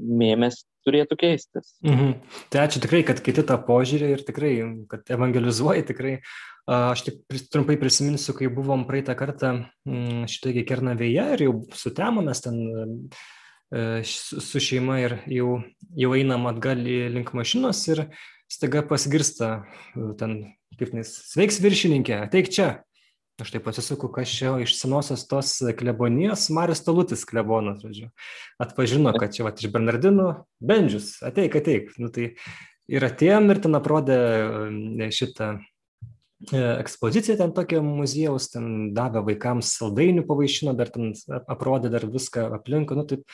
[0.02, 1.76] mėmes turėtų keistis.
[1.86, 2.16] Mhm.
[2.54, 4.54] Tai ačiū tikrai, kad kiti tą požiūrį ir tikrai,
[4.92, 6.16] kad evangelizuoji tikrai.
[6.72, 7.22] Aš tik
[7.52, 9.54] trumpai prisiminsiu, kai buvom praeitą kartą
[9.88, 12.60] mm, šitoje Kernavėje ir jau sutemo mes ten
[13.74, 15.56] e, su šeima ir jau,
[15.98, 18.06] jau einam atgal link mašinos ir
[18.52, 19.64] staiga pasigirsta
[20.22, 20.38] ten,
[20.78, 22.70] kaip nes, sveiks viršininkė, ateik čia.
[23.42, 28.12] Aš taip pasisuku, kas čia iš senosios tos klebonijos, Marius Talutis klebonas, žodžiu.
[28.62, 30.28] Atpažino, kad čia va, iš Bernardino,
[30.62, 31.90] Bendžius, ateik, ateik.
[31.98, 32.36] Nu, tai
[32.92, 39.74] ir atėjom ir ten aprodė e, šitą e, ekspoziciją ten tokia muziejaus, ten davė vaikams
[39.80, 43.26] saldainių pavaišino, dar ten aprodė dar viską aplinkui, nu taip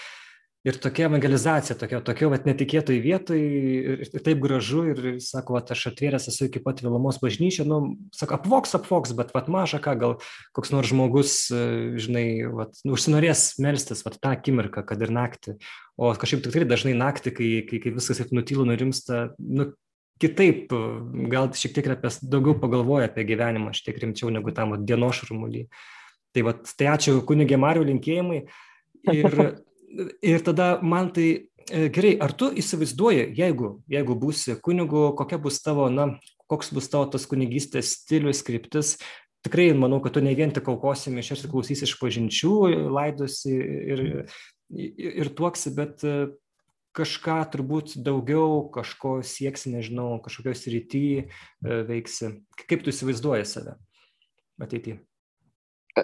[0.67, 5.71] ir tokia evangelizacija, tokia, tokia vat, netikėtoj vietoj ir, ir taip gražu ir sako, vat,
[5.71, 7.79] aš atvėręs esu iki pat Vilamos bažnyčio, nu,
[8.15, 10.15] sako, apvoks, apvoks, bet vat, maža ką, gal
[10.57, 11.35] koks nors žmogus,
[12.03, 15.57] žinai, vat, nu, užsinorės melstis vat, tą akimirką, kad ir naktį,
[15.95, 19.71] o kažkaip tikrai dažnai naktį, kai, kai, kai viskas taip nutylu, nurimsta, nu,
[20.21, 20.73] kitaip,
[21.31, 25.67] gal šiek tiek apie, daugiau pagalvoja apie gyvenimą, šiek tiek rimčiau negu tam dienos šurmulį.
[26.35, 28.41] Tai, vat, tai ačiū kunigė Mario linkėjimai.
[29.13, 29.37] Ir
[30.21, 31.27] ir tada man tai
[31.69, 36.11] e, gerai, ar tu įsivaizduoji, jeigu, jeigu būsi kunigu, kokia bus tavo, na,
[36.51, 38.95] koks bus tavo tas kunigystės stilius, kryptis,
[39.45, 42.53] tikrai manau, kad tu ne vien tik aukosi mišęs ir klausysi iš pažinčių,
[42.93, 44.03] laidosi ir,
[44.75, 46.17] ir, ir tuoksi, bet e,
[46.97, 51.27] kažką turbūt daugiau, kažko sieksi, nežinau, kažkokios rytyje
[51.61, 52.33] veiksi.
[52.65, 53.77] Kaip tu įsivaizduoji save
[54.63, 54.97] ateityje?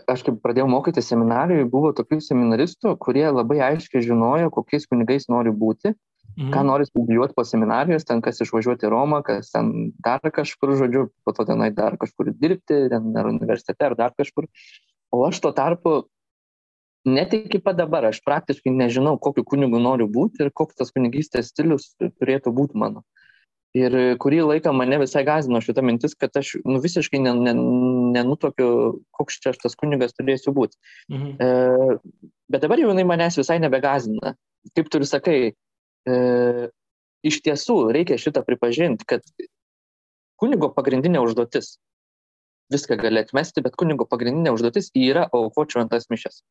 [0.10, 5.54] Aš kaip pradėjau mokytis seminarijoje, buvo tokių seminaristų, kurie labai aiškiai žinojo, kokiais kunigais nori
[5.54, 6.52] būti, mhm.
[6.54, 11.08] ką nori studijuoti po seminarijos, ten kas išvažiuoti į Romą, kas ten dar kažkur, žodžiu,
[11.26, 14.50] po to tenai dar kažkur dirbti, ten ar universitete, ar dar kažkur.
[15.14, 16.04] O aš tuo tarpu
[17.06, 21.52] net iki pat dabar, aš praktiškai nežinau, kokiu kunigu noriu būti ir koks tas kunigystės
[21.52, 23.04] stilius turėtų būti mano.
[23.74, 27.18] Ir kurį laiką mane visai gazino šita mintis, kad aš nu, visiškai
[28.14, 28.70] nenutokiu,
[29.16, 30.78] koks čia aš tas kunigas turėsiu būti.
[31.12, 31.36] Mhm.
[31.42, 34.36] E, bet dabar jau jinai manęs visai nebegazina.
[34.78, 35.38] Kaip tu ir sakai,
[36.08, 36.16] e,
[37.24, 39.26] iš tiesų reikia šitą pripažinti, kad
[40.40, 41.78] kunigo pagrindinė užduotis,
[42.74, 46.44] viską gali atmesti, bet kunigo pagrindinė užduotis yra aukoti šventas mišes.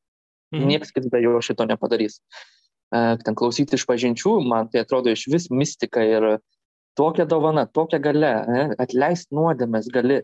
[0.53, 0.69] Mhm.
[0.69, 2.21] Niekas kitas be jo šito nepadarys.
[2.93, 6.37] E, ten klausyti iš pažinčių, man tai atrodo iš vis mistika ir
[6.99, 8.33] tokia dovana, tokia gale,
[8.81, 10.21] atleisti nuodėmės gali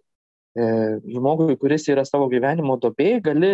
[1.08, 3.50] žmogui, kuris yra savo gyvenimo dobėjai, gali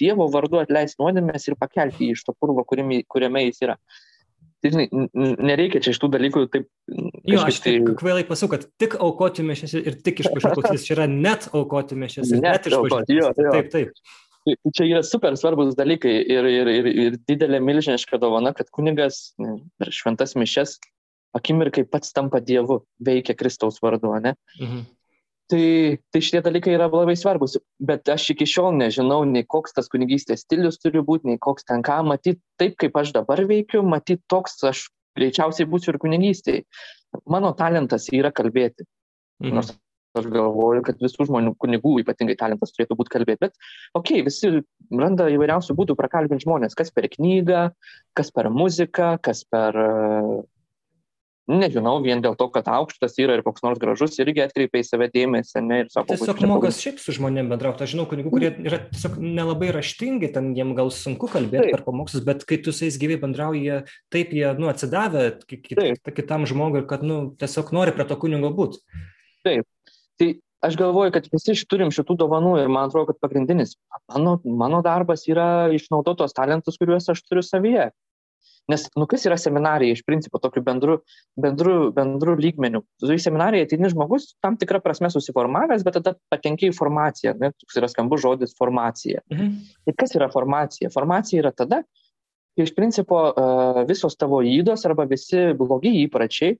[0.00, 3.78] Dievo vardu atleisti nuodėmės ir pakelti jį iš to purvo, kuriame, kuriame jis yra.
[4.64, 4.86] Tai, žinai,
[5.46, 6.68] nereikia čia iš tų dalykų taip.
[7.28, 11.08] Jo, aš tai kvailai pasakau, kad tik aukoti mišęs ir tik iš pašauktis, čia yra
[11.10, 13.42] net aukoti mišęs ir net, net iš pašauktis.
[13.52, 14.16] Taip, taip.
[14.46, 19.34] Tai čia yra super svarbus dalykai ir, ir, ir, ir didelė milžiniška dovana, kad kunigas
[19.36, 20.76] per šventas mišes
[21.36, 24.34] akimirkai pats tampa Dievu, veikia Kristaus vardu, ne?
[24.60, 24.84] Mhm.
[25.46, 29.86] Tai, tai šitie dalykai yra labai svarbus, bet aš iki šiol nežinau, nei koks tas
[29.92, 34.24] kunigystės stilius turi būti, nei koks ten ką, matyt, taip kaip aš dabar veikiu, matyt,
[34.26, 36.64] toks aš greičiausiai būsiu ir kunigystėje.
[37.30, 38.88] Mano talentas yra kalbėti.
[39.44, 39.54] Mhm.
[39.54, 39.70] Nors
[40.16, 43.46] aš galvoju, kad visų žmonių kunigų ypatingai talentas turėtų būti kalbėti.
[43.46, 43.56] Bet,
[43.92, 44.50] okei, okay, visi
[44.90, 47.66] randa įvairiausių būdų prakalbinti žmonės, kas per knygą,
[48.16, 49.76] kas per muziką, kas per
[51.50, 55.08] nežinau, vien dėl to, kad aukštas yra ir koks nors gražus, irgi atkreipia į save
[55.12, 55.62] dėmesį.
[55.66, 57.86] Ne, ir sako, tiesiog mokas šiaip su žmonėmis bendrauti.
[57.86, 61.76] Aš žinau kunigų, kurie yra tiesiog nelabai raštingi, ten jiem gal sunku kalbėti taip.
[61.78, 63.78] per pamokslus, bet kai tu su jais gyvai bendrauji, jie
[64.12, 65.70] taip jie nu, atsidavę kit,
[66.16, 68.82] kitam žmogui ir kad nu, tiesiog nori prie to kunigo būti.
[69.46, 69.68] Taip.
[70.16, 70.32] Tai
[70.66, 73.76] aš galvoju, kad visi turim šitų dovanų ir man atrodo, kad pagrindinis
[74.10, 77.90] mano, mano darbas yra išnaudotos talentus, kuriuos aš turiu savyje.
[78.70, 80.96] Nes, nu, kas yra seminarija iš principo tokiu bendru,
[81.38, 82.80] bendru, bendru lygmeniu?
[82.98, 87.36] Tu į seminariją ateini žmogus tam tikrą prasme susiformavęs, bet tada patenki į formaciją.
[87.38, 87.52] Ne?
[87.62, 89.22] Toks yra skambus žodis formacija.
[89.30, 89.52] Mhm.
[89.86, 90.90] Ir kas yra formacija?
[90.94, 91.84] Formacija yra tada,
[92.56, 93.20] kai iš principo
[93.86, 96.56] visos tavo įdos arba visi blogi įpračiai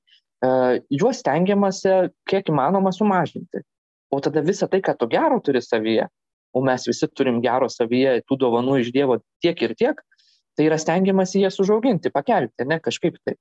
[0.93, 3.65] juos stengiamasi kiek įmanoma sumažinti.
[4.13, 6.07] O tada visą tai, ką tu gero turi savyje,
[6.55, 10.03] o mes visi turim gero savyje tų dovanų iš Dievo tiek ir tiek,
[10.57, 13.37] tai yra stengiamasi jas užauginti, pakelti, ne kažkaip tai.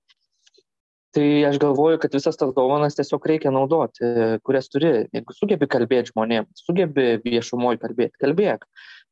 [1.15, 4.03] Tai aš galvoju, kad visas tas dovanas tiesiog reikia naudoti,
[4.43, 5.05] kurias turi.
[5.15, 8.65] Jeigu sugebi kalbėti žmonėms, sugebi viešumoje kalbėti, kalbėk,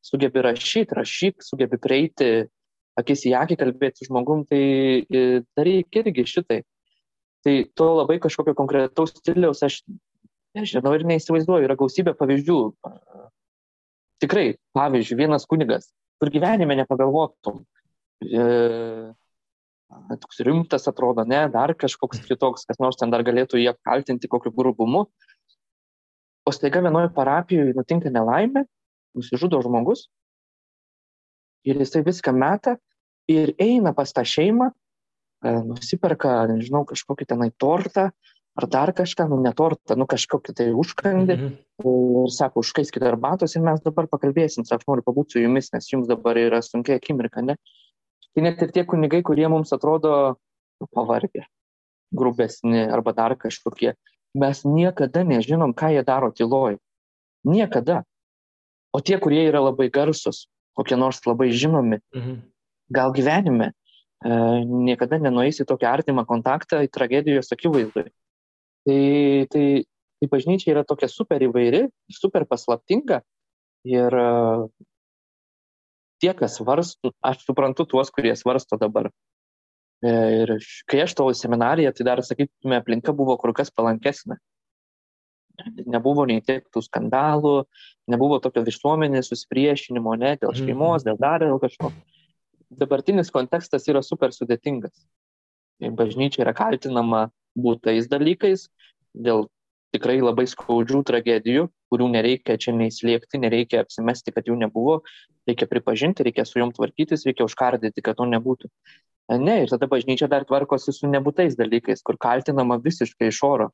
[0.03, 2.49] sugebi rašyti, rašyk, sugebi prieiti,
[2.99, 4.63] akis į akį kalbėti su žmogum, tai
[5.07, 5.23] e,
[5.55, 6.59] daryk irgi šitai.
[7.43, 9.79] Tai to labai kažkokio konkretaus stiliaus aš
[10.57, 12.59] nežinau ir neįsivaizduoju, yra gausybė pavyzdžių.
[14.23, 14.45] Tikrai,
[14.75, 15.89] pavyzdžiui, vienas kunigas,
[16.21, 17.63] kur gyvenime nepagalvotum,
[20.21, 24.53] toks rimtas atrodo, ne, dar kažkoks kitoks, kas nors ten dar galėtų jį apkaltinti kokiu
[24.55, 25.07] grubumu.
[26.43, 28.65] O staiga vienoje parapijoje nutinka nelaimė,
[29.15, 30.07] nusižudo žmogus
[31.63, 32.75] ir jisai viską meta
[33.31, 38.09] ir eina pas tą šeimą, e, nusiperka, nežinau, kažkokį tenai tortą
[38.53, 41.53] ar dar kažką, nu ne tortą, nu kažkokį tai užkandį mhm.
[41.81, 45.89] ir sako, užkaiskite arbatos ir mes dabar pakalbėsim, sako, aš noriu pabūti su jumis, nes
[45.89, 47.57] jums dabar yra sunkia akimirka, ne?
[48.33, 50.37] Tai net ir tie kunigai, kurie mums atrodo
[50.93, 51.45] pavargę,
[52.13, 53.93] grubesni arba dar kažkokie,
[54.33, 56.79] mes niekada nežinom, ką jie daro tyloj.
[57.45, 58.03] Niekada.
[58.93, 62.41] O tie, kurie yra labai garsus, kokie nors labai žinomi, mhm.
[62.93, 63.71] gal gyvenime,
[64.25, 68.07] e, niekada nenueis į tokį artimą kontaktą į tragedijos akivaizdui.
[68.83, 69.01] Tai,
[69.53, 69.65] tai,
[70.19, 73.21] tai bažnyčia yra tokia super įvairi, super paslaptinga
[73.87, 74.17] ir
[76.23, 79.11] tie, kas svarsto, aš suprantu tuos, kurie svarsto dabar.
[80.03, 80.13] E,
[80.43, 80.55] ir
[80.89, 84.39] kai aš stojau į seminariją, tai dar, sakytume, aplinka buvo kur kas palankesnė.
[85.85, 87.67] Nebuvo nei tiek tų skandalų,
[88.09, 90.63] nebuvo tokio visuomenės susipriešinimo, ne, dėl mhm.
[90.63, 91.93] šeimos, dėl dar dėl kažko.
[92.73, 94.95] Dabartinis kontekstas yra super sudėtingas.
[95.83, 97.27] Bažnyčia yra kaltinama
[97.59, 98.65] būtais dalykais,
[99.13, 99.45] dėl
[99.93, 105.01] tikrai labai skaudžių tragedijų, kurių nereikia čia neįslėpti, nereikia apsimesti, kad jų nebuvo,
[105.49, 108.69] reikia pripažinti, reikia su jom tvarkytis, reikia užkardyti, kad to nebūtų.
[109.39, 113.69] Ne, ir tada bažnyčia dar tvarkosi su nebūtais dalykais, kur kaltinama visiškai iš oro,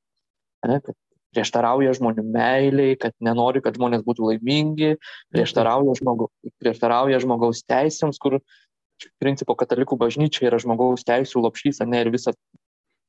[0.67, 0.95] ne, kad
[1.33, 4.95] prieštarauja žmonių meiliai, kad nenori, kad žmonės būtų laimingi,
[5.33, 6.29] prieštarauja, žmogu,
[6.61, 12.33] prieštarauja žmogaus teisėms, kur iš principo katalikų bažnyčia yra žmogaus teisų lopšys, ne ir visa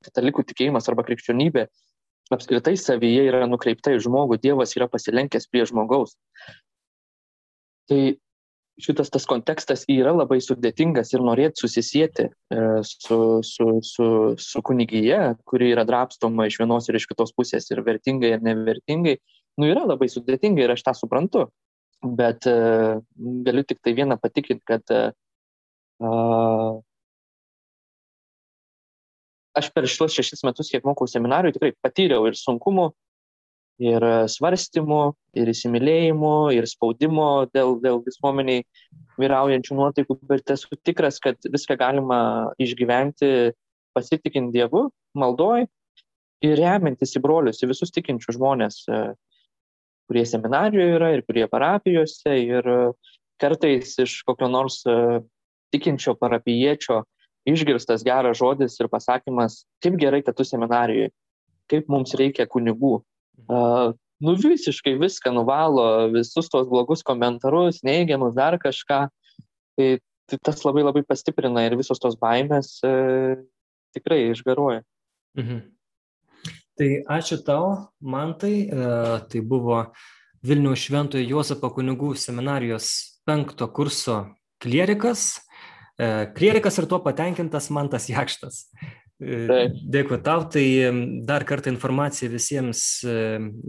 [0.05, 1.69] katalikų tikėjimas arba krikščionybė
[2.31, 6.15] apskritai savyje yra nukreipta į žmogų, Dievas yra pasilenkęs prie žmogaus.
[7.91, 8.01] Tai
[8.83, 14.07] šitas tas kontekstas yra labai sudėtingas ir norėti susisieti e, su, su, su,
[14.41, 19.17] su kunigyje, kuri yra drapstoma iš vienos ir iš kitos pusės ir vertingai ir nevertingai,
[19.61, 21.49] nu yra labai sudėtinga ir aš tą suprantu.
[22.01, 23.03] Bet uh,
[23.45, 26.79] galiu tik tai vieną patikinti, kad uh,
[29.61, 32.87] aš per šitos šešis metus, kiek mokau seminarijų, tikrai patyriau ir sunkumų,
[33.81, 35.01] ir svarstymų,
[35.41, 38.65] ir įsimylėjimų, ir spaudimo dėl, dėl visuomeniai
[39.21, 42.21] vyraujančių nuotaikų, bet esu tikras, kad viską galima
[42.61, 43.53] išgyventi
[43.97, 45.67] pasitikint Dievu, maldoj
[46.45, 48.83] ir remiantis į brolius, į visus tikinčių žmonės,
[50.11, 52.69] kurie seminarijoje yra ir kurie parapijose ir
[53.41, 54.83] kartais iš kokio nors
[55.73, 57.03] tikinčio parapijiečio
[57.49, 61.13] išgirstas geras žodis ir pasakymas, kaip gerai, kad tu seminarijoje,
[61.71, 63.01] kaip mums reikia kunigų.
[64.21, 69.07] Nu visiškai viską nuvalo, visus tos blogus komentarus, neigiamus, dar kažką.
[69.79, 69.89] Tai,
[70.29, 73.41] tai tas labai labai pastiprina ir visos tos baimės uh,
[73.97, 74.85] tikrai išgaruoja.
[75.41, 75.63] Mhm.
[76.81, 77.71] Tai ačiū tau,
[78.01, 78.69] Mantai.
[78.69, 79.87] Uh, tai buvo
[80.45, 82.93] Vilniaus Šventojo Jozapo kunigų seminarijos
[83.25, 84.23] penkto kurso
[84.61, 85.41] klierikas
[86.01, 88.65] E, klierikas ir tuo patenkintas man tas jakštas.
[89.21, 89.67] E,
[89.97, 90.65] dėkui tau, tai
[91.29, 93.17] dar kartą informacija visiems e,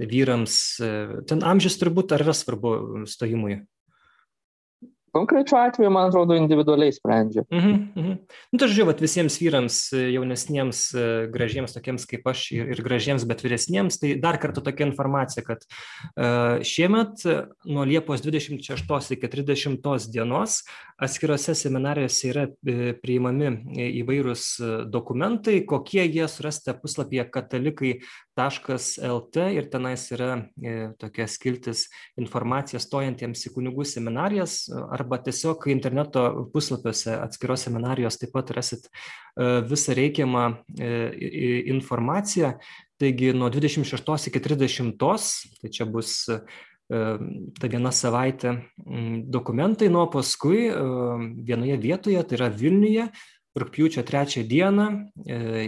[0.08, 0.56] vyrams.
[1.28, 3.62] Ten amžius turbūt ar yra svarbu stojimui?
[5.12, 7.44] Konkrečiu atveju, man atrodo, individualiai sprendžia.
[7.52, 8.14] Mhm, mhm.
[8.52, 13.26] Nu, tai žodžiu, visiems vyrams, e, jaunesniems, e, gražiems, tokiems kaip aš ir, ir gražiems,
[13.28, 17.26] bet vyresniems, tai dar kartą tokia informacija, kad uh, šiemet
[17.68, 20.62] nuo Liepos 26 iki 30 dienos
[21.02, 22.46] atskirose seminarijose yra
[23.02, 23.52] priimami
[24.02, 24.46] įvairūs
[24.94, 27.26] dokumentai, kokie jie surasti puslapyje
[28.36, 30.48] katalikai.lt ir tenais yra
[31.00, 31.86] tokia skiltis
[32.20, 34.70] informacija stojantiems į kunigų seminarijas.
[34.72, 40.46] Ar arba tiesiog interneto puslapiuose atskiros seminarijos taip pat rasit e, visą reikiamą
[40.80, 40.92] e,
[41.74, 42.56] informaciją.
[43.02, 46.40] Taigi nuo 26 iki 30, tai čia bus e,
[46.92, 48.58] ta viena savaitė
[49.32, 50.68] dokumentai, nuo paskui
[51.48, 53.06] vienoje vietoje, tai yra Vilniuje,
[53.56, 54.88] rūpjūčio trečią dieną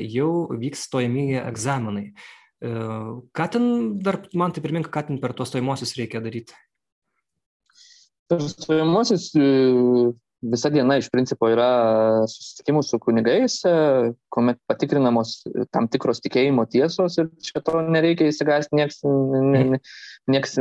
[0.03, 2.09] jau vyks stojamieji egzaminai.
[2.64, 3.66] Ką ten
[3.99, 6.55] dar, man tai primink, ką ten per tuos stojimosius reikia daryti?
[8.32, 9.34] Per stojimosius
[10.43, 11.68] visa diena iš principo yra
[12.28, 13.57] susitikimų su kunigais,
[14.34, 15.36] kuomet patikrinamos
[15.76, 19.80] tam tikros tikėjimo tiesos ir čia to nereikia įsigąsti, nieks, ne,
[20.32, 20.57] nieks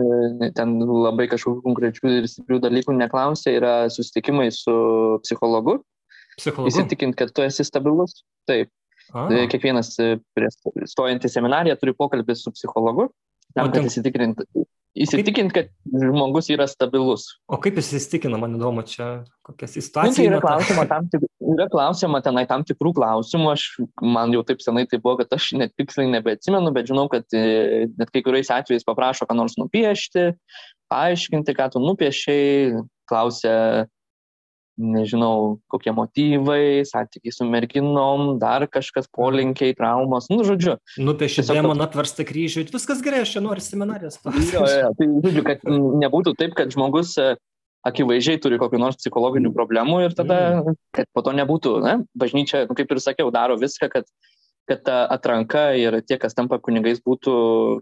[0.59, 4.77] ten labai kažkokių konkrečių ir stiprių dalykų neklausia, yra susitikimai su
[5.25, 5.81] psichologu.
[6.39, 6.71] Psichologu.
[6.71, 8.23] Įsitikint, kad tu esi stabilus.
[8.49, 8.71] Taip.
[9.13, 9.27] A.
[9.53, 9.95] Kiekvienas
[10.89, 13.09] stojant į seminariją turi pokalbį su psihologu,
[13.57, 14.47] tam, kad įsitikinti,
[14.93, 17.25] Įsitikint, kad žmogus yra stabilus.
[17.49, 20.13] O kaip jis įsitikina, man įdomu, čia kokias situacijas.
[20.13, 21.25] Nu, tai yra, klausima, tam tik,
[21.55, 23.65] yra klausima tenai tam tikrų klausimų, aš,
[24.05, 27.89] man jau taip senai tai buvo, kad aš net tiksliai nebeatsimenu, bet žinau, kad e,
[27.89, 30.29] net kai kuriais atvejais paprašo, ką nors nupiešti,
[30.93, 33.57] paaiškinti, ką tu nupiešiai, klausia,
[34.81, 40.79] nežinau, kokie motyvai, santykiai su merginom, dar kažkas, polinkiai, traumos, nu, žodžiu.
[41.03, 44.21] Nupieši demoną atverstą kryžių, viskas gerai, aš čia noriu seminarijas.
[44.53, 45.65] Jo, jo, tai, žodžiu, kad
[46.03, 47.35] nebūtų taip, kad žmogus e,
[47.89, 50.79] akivaizdžiai turi kokių nors psichologinių problemų ir tada, mm.
[50.97, 54.09] kad po to nebūtų, ne, bažnyčia, nu, kaip ir sakiau, daro viską, kad
[54.69, 57.35] kad ta atranka ir tie, kas tampa kunigais, būtų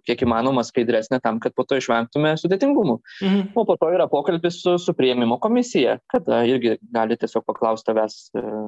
[0.09, 2.97] kiek įmanoma skaidresnė tam, kad po to išvengtume sudėtingumų.
[3.21, 3.43] Mhm.
[3.55, 8.17] O po to yra pokalbis su, su prieimimo komisija, kada irgi gali tiesiog paklausti tavęs,
[8.33, 8.65] e,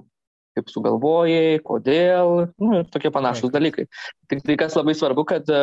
[0.59, 3.57] kaip sugalvojai, kodėl, nu, tokie panašus Taip.
[3.57, 3.89] dalykai.
[4.29, 5.63] Tik tai kas labai svarbu, kad e,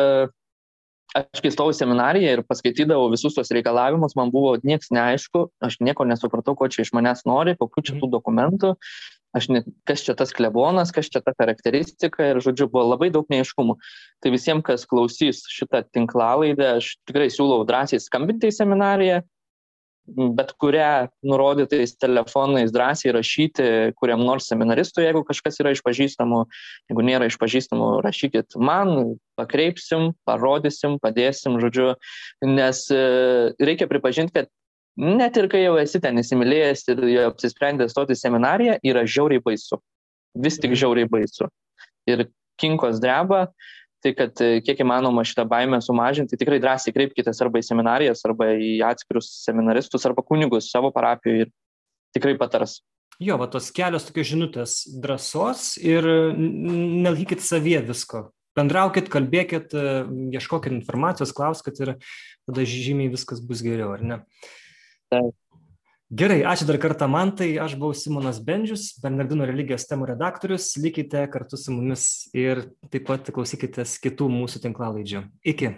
[1.14, 6.06] aš kai stojau seminariją ir paskaitydavau visus tos reikalavimus, man buvo nieks neaišku, aš nieko
[6.08, 8.02] nesupratau, ko čia iš manęs nori, kokių čia mhm.
[8.02, 8.74] tų dokumentų,
[9.36, 13.28] aš net, kas čia tas klebonas, kas čia ta charakteristika ir, žodžiu, buvo labai daug
[13.32, 13.76] neiškumų.
[14.22, 19.20] Tai visiems, kas klausys šitą tinklalaidę, aš tikrai siūlau drąsiai skambinti į seminariją,
[20.10, 23.66] bet kurią nurodytais telefonais drąsiai rašyti
[24.00, 26.44] kuriam nors seminaristui, jeigu kažkas yra iš pažįstamų,
[26.90, 31.92] jeigu nėra iš pažįstamų, rašykit man, pakreipsim, parodysim, padėsim, žodžiu,
[32.46, 33.04] nes e,
[33.62, 34.50] reikia pripažinti, kad
[35.00, 39.80] net ir kai jau esi ten įsimylėjęs ir jau apsisprendęs stoti seminariją, yra žiauriai baisu.
[40.36, 40.80] Vis tik mhm.
[40.82, 41.48] žiauriai baisu.
[42.10, 42.28] Ir
[42.60, 43.46] kinkos dreba,
[44.04, 48.52] tai kad e, kiek įmanoma šitą baimę sumažinti, tikrai drąsiai kreipkitės arba į seminarijas, arba
[48.56, 51.52] į atskirus seminaristus, arba kunigus savo parapijoje ir
[52.16, 52.80] tikrai patars.
[53.20, 58.30] Jo, va tos kelios tokios žinutės drąsos ir nelaikykit savie visko.
[58.56, 60.00] Bendraukit, kalbėkit, e,
[60.36, 61.94] ieškokit informacijos, klauskit ir
[62.48, 64.18] tada žymiai viskas bus geriau, ar ne?
[65.10, 65.36] Taip.
[66.10, 71.22] Gerai, ačiū dar kartą man, tai aš buvau Simonas Bendžius, Bernardino religijos temų redaktorius, likite
[71.30, 75.22] kartu su mumis ir taip pat klausykitės kitų mūsų tinklalaidžių.
[75.54, 75.70] Iki.